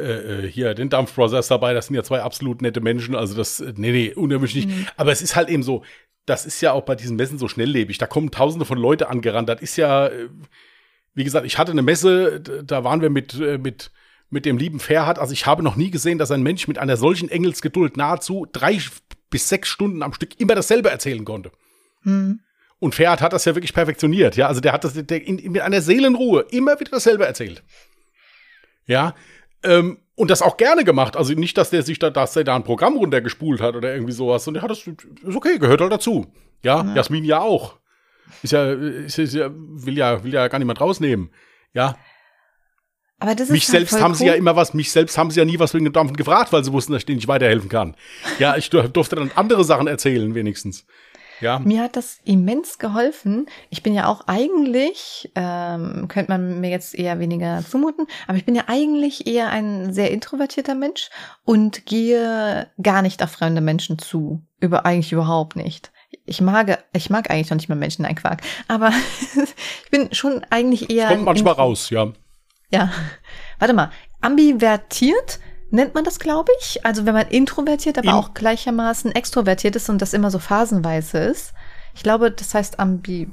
[0.00, 3.58] äh, hier den Dampf Brothers dabei, das sind ja zwei absolut nette Menschen, also das,
[3.58, 4.68] äh, nee, nee, unerwünscht nicht.
[4.68, 4.86] Mhm.
[4.96, 5.82] Aber es ist halt eben so,
[6.26, 7.98] das ist ja auch bei diesen Messen so schnelllebig.
[7.98, 9.48] Da kommen tausende von Leute angerannt.
[9.48, 10.28] Das ist ja, äh,
[11.14, 13.90] wie gesagt, ich hatte eine Messe, da waren wir mit, äh, mit,
[14.30, 15.18] mit dem lieben Ferhat.
[15.18, 18.78] Also ich habe noch nie gesehen, dass ein Mensch mit einer solchen Engelsgeduld nahezu drei
[19.30, 21.50] bis sechs Stunden am Stück immer dasselbe erzählen konnte.
[22.02, 22.40] Hm.
[22.78, 24.36] Und Ferhat hat das ja wirklich perfektioniert.
[24.36, 27.62] Ja, also der hat das der in, mit einer Seelenruhe immer wieder dasselbe erzählt.
[28.86, 29.14] Ja,
[29.62, 31.16] ähm, und das auch gerne gemacht.
[31.16, 34.12] Also nicht, dass der sich da, dass der da ein Programm runtergespult hat oder irgendwie
[34.12, 34.46] sowas.
[34.46, 36.26] Und hat das, ist okay, gehört halt dazu.
[36.62, 36.94] Ja, ja.
[36.94, 37.78] Jasmin ja auch.
[38.42, 41.30] Ist ja, ist, ist ja, will ja, will ja gar niemand rausnehmen.
[41.72, 41.96] Ja.
[43.18, 44.16] Aber das ist mich halt selbst haben cool.
[44.16, 46.52] sie ja immer was, mich selbst haben sie ja nie was wegen dem Dampfen gefragt,
[46.52, 47.96] weil sie wussten, dass ich denen nicht weiterhelfen kann.
[48.40, 50.86] Ja, ich durfte dann andere Sachen erzählen, wenigstens.
[51.42, 51.58] Ja.
[51.58, 53.46] Mir hat das immens geholfen.
[53.68, 58.44] Ich bin ja auch eigentlich, ähm, könnte man mir jetzt eher weniger zumuten, aber ich
[58.44, 61.10] bin ja eigentlich eher ein sehr introvertierter Mensch
[61.44, 64.40] und gehe gar nicht auf fremde Menschen zu.
[64.60, 65.92] Über eigentlich überhaupt nicht.
[66.24, 68.42] Ich mag, ich mag eigentlich noch nicht mal Menschen, ein Quark.
[68.68, 68.90] Aber
[69.84, 71.08] ich bin schon eigentlich eher.
[71.08, 72.12] kommt manchmal raus, ja.
[72.70, 72.90] Ja.
[73.58, 73.90] Warte mal.
[74.20, 75.40] Ambivertiert
[75.72, 76.84] nennt man das, glaube ich.
[76.84, 81.18] Also wenn man introvertiert, aber In auch gleichermaßen extrovertiert ist und das immer so phasenweise
[81.18, 81.52] ist.
[81.94, 83.30] Ich glaube, das heißt ambi.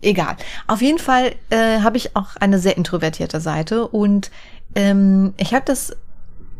[0.00, 0.36] Egal.
[0.68, 4.30] Auf jeden Fall äh, habe ich auch eine sehr introvertierte Seite und
[4.76, 5.96] ähm, ich habe das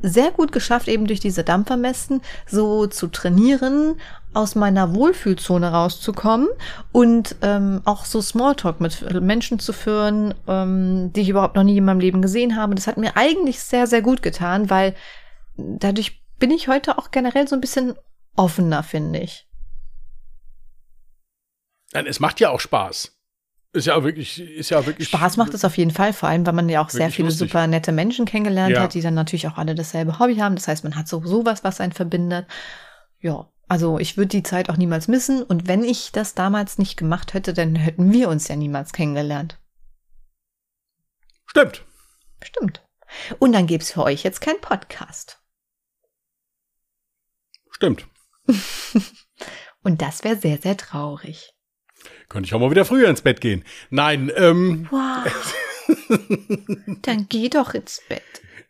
[0.03, 3.97] sehr gut geschafft, eben durch diese Dampfermessen so zu trainieren,
[4.35, 6.49] aus meiner Wohlfühlzone rauszukommen
[6.93, 11.79] und ähm, auch so Smalltalk mit Menschen zu führen, ähm, die ich überhaupt noch nie
[11.79, 12.75] in meinem Leben gesehen habe.
[12.75, 14.95] Das hat mir eigentlich sehr, sehr gut getan, weil
[15.57, 17.95] dadurch bin ich heute auch generell so ein bisschen
[18.37, 19.49] offener, finde ich.
[21.93, 23.15] Nein, es macht ja auch Spaß.
[23.73, 25.09] Ist ja wirklich, ist ja wirklich.
[25.09, 27.51] Spaß macht es auf jeden Fall, vor allem, weil man ja auch sehr viele lustig.
[27.51, 28.83] super nette Menschen kennengelernt ja.
[28.83, 30.55] hat, die dann natürlich auch alle dasselbe Hobby haben.
[30.55, 32.47] Das heißt, man hat so sowas, was einen verbindet.
[33.21, 35.43] Ja, also ich würde die Zeit auch niemals missen.
[35.43, 39.59] Und wenn ich das damals nicht gemacht hätte, dann hätten wir uns ja niemals kennengelernt.
[41.47, 41.85] Stimmt.
[42.43, 42.83] Stimmt.
[43.39, 45.43] Und dann gibt's für euch jetzt keinen Podcast.
[47.71, 48.07] Stimmt.
[49.83, 51.55] Und das wäre sehr, sehr traurig.
[52.29, 53.65] Könnte ich auch mal wieder früher ins Bett gehen.
[53.91, 54.89] Nein, ähm.
[54.91, 55.55] Wow.
[57.03, 58.23] dann geh doch ins Bett.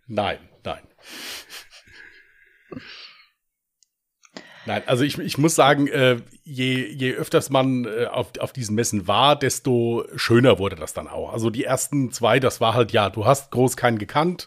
[0.07, 0.87] Nein, nein.
[4.69, 8.75] Nein, also ich, ich muss sagen, äh, je, je öfters man äh, auf, auf diesen
[8.75, 11.33] Messen war, desto schöner wurde das dann auch.
[11.33, 14.47] Also die ersten zwei, das war halt, ja, du hast groß keinen gekannt,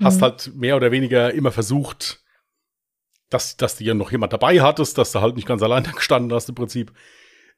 [0.00, 0.22] hast Mhm.
[0.22, 2.24] halt mehr oder weniger immer versucht,
[3.30, 5.90] dass, dass du ja noch jemand dabei hattest, dass du halt nicht ganz allein da
[5.96, 6.92] gestanden hast im Prinzip.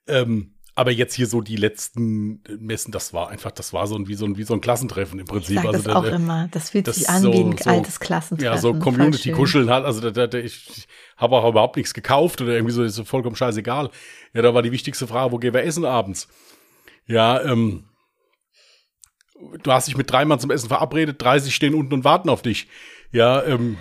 [0.06, 4.06] Ähm, aber jetzt hier so die letzten Messen, das war einfach, das war so ein,
[4.08, 5.56] wie so ein, wie so ein Klassentreffen im Ich Prinzip.
[5.62, 6.48] sag das da- auch da- immer.
[6.52, 8.54] Das fühlt das sich an so- wie ein so- altes Klassentreffen.
[8.54, 9.34] ja, so Voll Community schön.
[9.34, 9.84] kuscheln halt.
[9.84, 13.04] Also da, da, da, ich habe auch überhaupt nichts gekauft oder irgendwie so, ist so
[13.04, 13.90] vollkommen scheißegal.
[14.34, 16.28] Ja, da war die wichtigste Frage, wo gehen wir essen abends?
[17.06, 17.88] Ja, ähm,
[19.62, 22.42] du hast dich mit drei Mann zum Essen verabredet, 30 stehen unten und warten auf
[22.42, 22.68] dich.
[23.12, 23.78] Ja, ähm,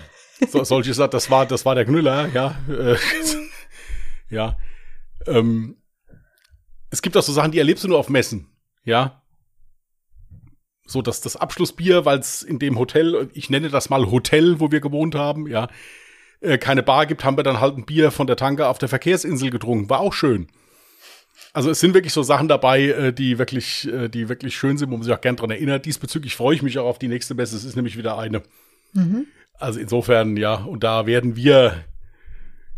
[0.48, 2.56] so, solche Sachen, das war, das war der Knüller, ja.
[2.70, 2.96] Äh,
[4.30, 4.56] ja.
[5.26, 5.76] Ähm,
[6.90, 8.48] es gibt auch so Sachen, die erlebst du nur auf Messen,
[8.84, 9.22] ja.
[10.86, 14.70] So, dass das Abschlussbier, weil es in dem Hotel, ich nenne das mal Hotel, wo
[14.70, 15.68] wir gewohnt haben, ja,
[16.40, 18.88] äh, keine Bar gibt, haben wir dann halt ein Bier von der Tanke auf der
[18.88, 19.90] Verkehrsinsel getrunken.
[19.90, 20.48] War auch schön.
[21.52, 24.90] Also es sind wirklich so Sachen dabei, äh, die wirklich, äh, die wirklich schön sind,
[24.90, 25.86] wo man sich auch gern dran erinnert.
[25.86, 27.56] Diesbezüglich freue ich mich auch auf die nächste Messe.
[27.56, 28.42] Es ist nämlich wieder eine.
[28.92, 29.26] Mhm.
[29.58, 31.84] Also insofern, ja, und da werden wir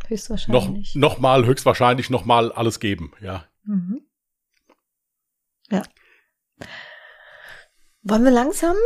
[0.00, 0.94] noch, Höchstwahrscheinlich.
[0.94, 3.47] noch mal, höchstwahrscheinlich noch mal alles geben, ja.
[3.68, 4.00] Mhm.
[5.70, 5.82] Ja.
[8.02, 8.76] Wollen wir langsam?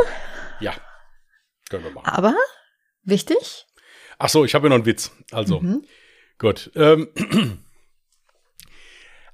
[0.59, 0.75] Ja.
[1.71, 2.07] Können wir machen.
[2.07, 2.35] Aber
[3.05, 3.67] wichtig.
[4.19, 5.13] Ach so, ich habe ja noch einen Witz.
[5.31, 5.87] Also, Mhm.
[6.39, 6.73] Gut.
[6.75, 7.09] Ähm,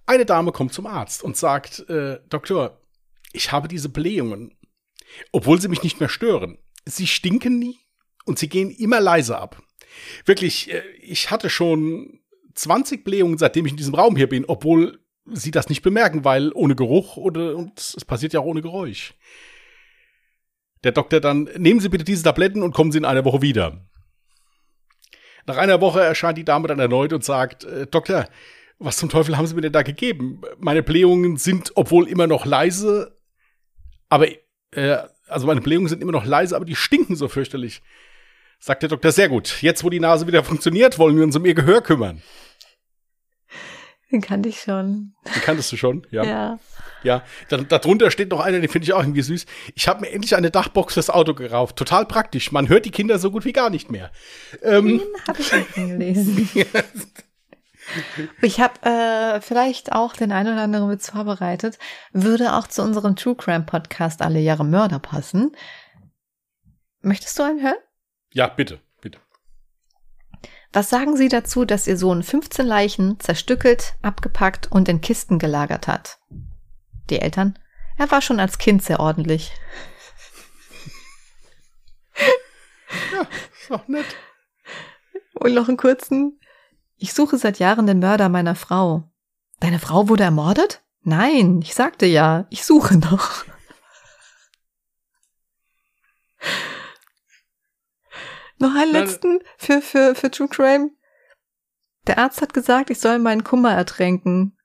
[0.05, 2.83] eine Dame kommt zum Arzt und sagt, äh, Doktor,
[3.33, 4.59] ich habe diese Blähungen,
[5.33, 6.59] obwohl sie mich nicht mehr stören.
[6.85, 7.79] Sie stinken nie
[8.27, 9.63] und sie gehen immer leise ab.
[10.27, 12.21] Wirklich, äh, ich hatte schon
[12.55, 15.03] 20 Blähungen, seitdem ich in diesem Raum hier bin, obwohl
[15.33, 19.15] sie das nicht bemerken, weil ohne Geruch oder und es passiert ja auch ohne Geräusch.
[20.85, 23.85] Der Doktor dann, nehmen Sie bitte diese Tabletten und kommen Sie in einer Woche wieder.
[25.47, 28.29] Nach einer Woche erscheint die Dame dann erneut und sagt, äh, Doktor,
[28.79, 30.43] was zum Teufel haben Sie mir denn da gegeben?
[30.59, 33.19] Meine Blähungen sind, obwohl immer noch leise,
[34.09, 34.29] aber,
[34.73, 37.83] äh, also meine Blähungen sind immer noch leise, aber die stinken so fürchterlich.
[38.61, 39.63] Sagt der Doktor, sehr gut.
[39.63, 42.23] Jetzt, wo die Nase wieder funktioniert, wollen wir uns um ihr Gehör kümmern.
[44.11, 45.15] Den kannte ich schon.
[45.35, 46.07] Den kanntest du schon?
[46.11, 46.25] Ja.
[46.25, 46.59] Ja.
[47.05, 49.47] Ja, da, darunter steht noch einer, den finde ich auch irgendwie süß.
[49.75, 51.77] Ich habe mir endlich eine Dachbox fürs Auto gerauft.
[51.77, 52.51] Total praktisch.
[52.51, 54.11] Man hört die Kinder so gut wie gar nicht mehr.
[54.63, 56.49] Ähm, Den habe ich nicht gelesen.
[58.43, 61.79] Ich habe äh, vielleicht auch den einen oder anderen Witz vorbereitet.
[62.13, 65.53] Würde auch zu unserem True Crime Podcast Alle Jahre Mörder passen.
[67.01, 67.79] Möchtest du einen hören?
[68.35, 68.81] ja, bitte.
[70.79, 75.89] Was sagen Sie dazu, dass Ihr Sohn 15 Leichen zerstückelt, abgepackt und in Kisten gelagert
[75.89, 76.21] hat?
[77.11, 77.59] Die Eltern?
[77.97, 79.51] Er war schon als Kind sehr ordentlich.
[83.61, 84.07] Ist doch nett.
[85.35, 86.39] Und noch einen kurzen.
[86.97, 89.03] Ich suche seit Jahren den Mörder meiner Frau.
[89.59, 90.85] Deine Frau wurde ermordet?
[91.03, 93.45] Nein, ich sagte ja, ich suche noch.
[98.59, 100.91] Noch einen letzten für, für, für True Crime.
[102.07, 104.57] Der Arzt hat gesagt, ich soll meinen Kummer ertränken.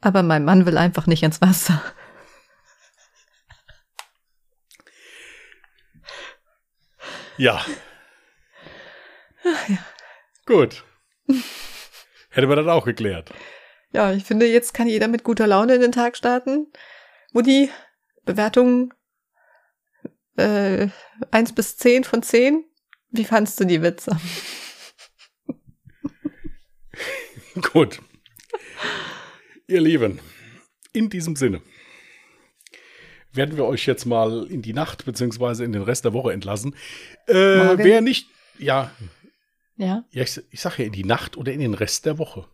[0.00, 1.82] Aber mein Mann will einfach nicht ins Wasser.
[7.36, 7.64] Ja.
[10.46, 10.84] Gut.
[12.30, 13.32] Hätte man das auch geklärt.
[13.92, 16.70] Ja, ich finde, jetzt kann jeder mit guter Laune in den Tag starten.
[17.32, 17.70] Mutti,
[18.24, 18.92] Bewertung
[20.36, 20.88] äh,
[21.30, 22.64] 1 bis 10 von 10.
[23.10, 24.16] Wie fandst du die Witze?
[27.72, 28.00] Gut.
[29.66, 30.20] Ihr Lieben,
[30.92, 31.62] in diesem Sinne
[33.32, 36.74] werden wir euch jetzt mal in die Nacht beziehungsweise in den Rest der Woche entlassen.
[37.26, 38.90] Äh, wer nicht, ja,
[39.76, 40.04] Ja?
[40.10, 42.46] ja ich, ich sage ja in die Nacht oder in den Rest der Woche.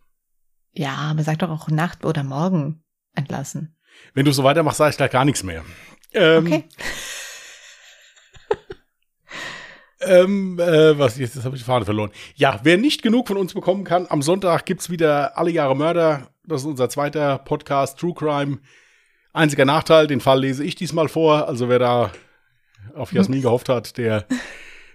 [0.73, 2.83] Ja, man sagt doch auch Nacht oder Morgen
[3.15, 3.75] entlassen.
[4.13, 5.65] Wenn du so weitermachst, sage ich gleich gar nichts mehr.
[6.13, 6.63] Ähm, Okay.
[10.07, 12.11] Ähm, äh, was jetzt, jetzt habe ich die Fahne verloren.
[12.35, 16.29] Ja, wer nicht genug von uns bekommen kann, am Sonntag gibt's wieder Alle Jahre Mörder.
[16.45, 18.59] Das ist unser zweiter Podcast, True Crime.
[19.33, 21.47] Einziger Nachteil, den Fall lese ich diesmal vor.
[21.47, 22.11] Also wer da
[22.95, 24.25] auf Jasmin gehofft hat, der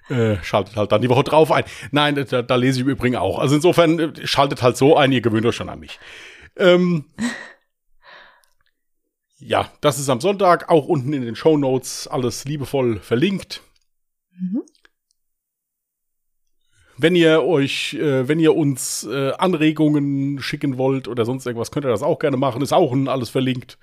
[0.09, 1.65] äh, schaltet halt dann die Woche drauf ein.
[1.91, 3.39] Nein, da, da lese ich im Übrigen auch.
[3.39, 6.01] Also insofern äh, schaltet halt so ein, ihr gewöhnt euch schon an mich.
[6.57, 7.05] Ähm,
[9.39, 13.63] ja, das ist am Sonntag, auch unten in den Show Notes alles liebevoll verlinkt.
[14.39, 14.63] Mhm.
[17.03, 21.85] Wenn ihr euch, äh, wenn ihr uns äh, Anregungen schicken wollt oder sonst irgendwas, könnt
[21.85, 22.63] ihr das auch gerne machen.
[22.63, 23.77] Ist auch alles verlinkt.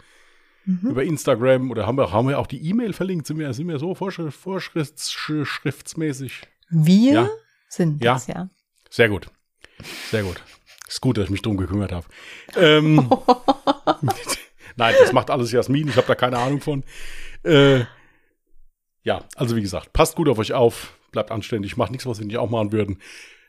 [0.66, 0.90] Mhm.
[0.90, 3.28] Über Instagram oder haben wir, haben wir auch die E-Mail verlinkt?
[3.28, 6.44] Sind wir, sind wir so vorschrifts, vorschriftsmäßig?
[6.70, 7.30] Wir ja?
[7.68, 8.36] sind das, ja.
[8.36, 8.50] ja.
[8.90, 9.28] Sehr gut.
[10.10, 10.42] Sehr gut.
[10.88, 12.06] Ist gut, dass ich mich drum gekümmert habe.
[12.56, 13.10] Ähm,
[14.76, 15.88] Nein, das macht alles Jasmin.
[15.90, 16.84] Ich habe da keine Ahnung von.
[17.44, 17.82] Äh,
[19.04, 22.26] ja, also wie gesagt, passt gut auf euch auf, bleibt anständig, macht nichts, was wir
[22.26, 23.02] nicht auch machen würden.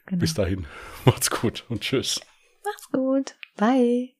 [0.07, 0.21] Genau.
[0.21, 0.67] Bis dahin,
[1.05, 2.21] macht's gut und tschüss.
[2.65, 3.37] Macht's gut.
[3.57, 4.20] Bye.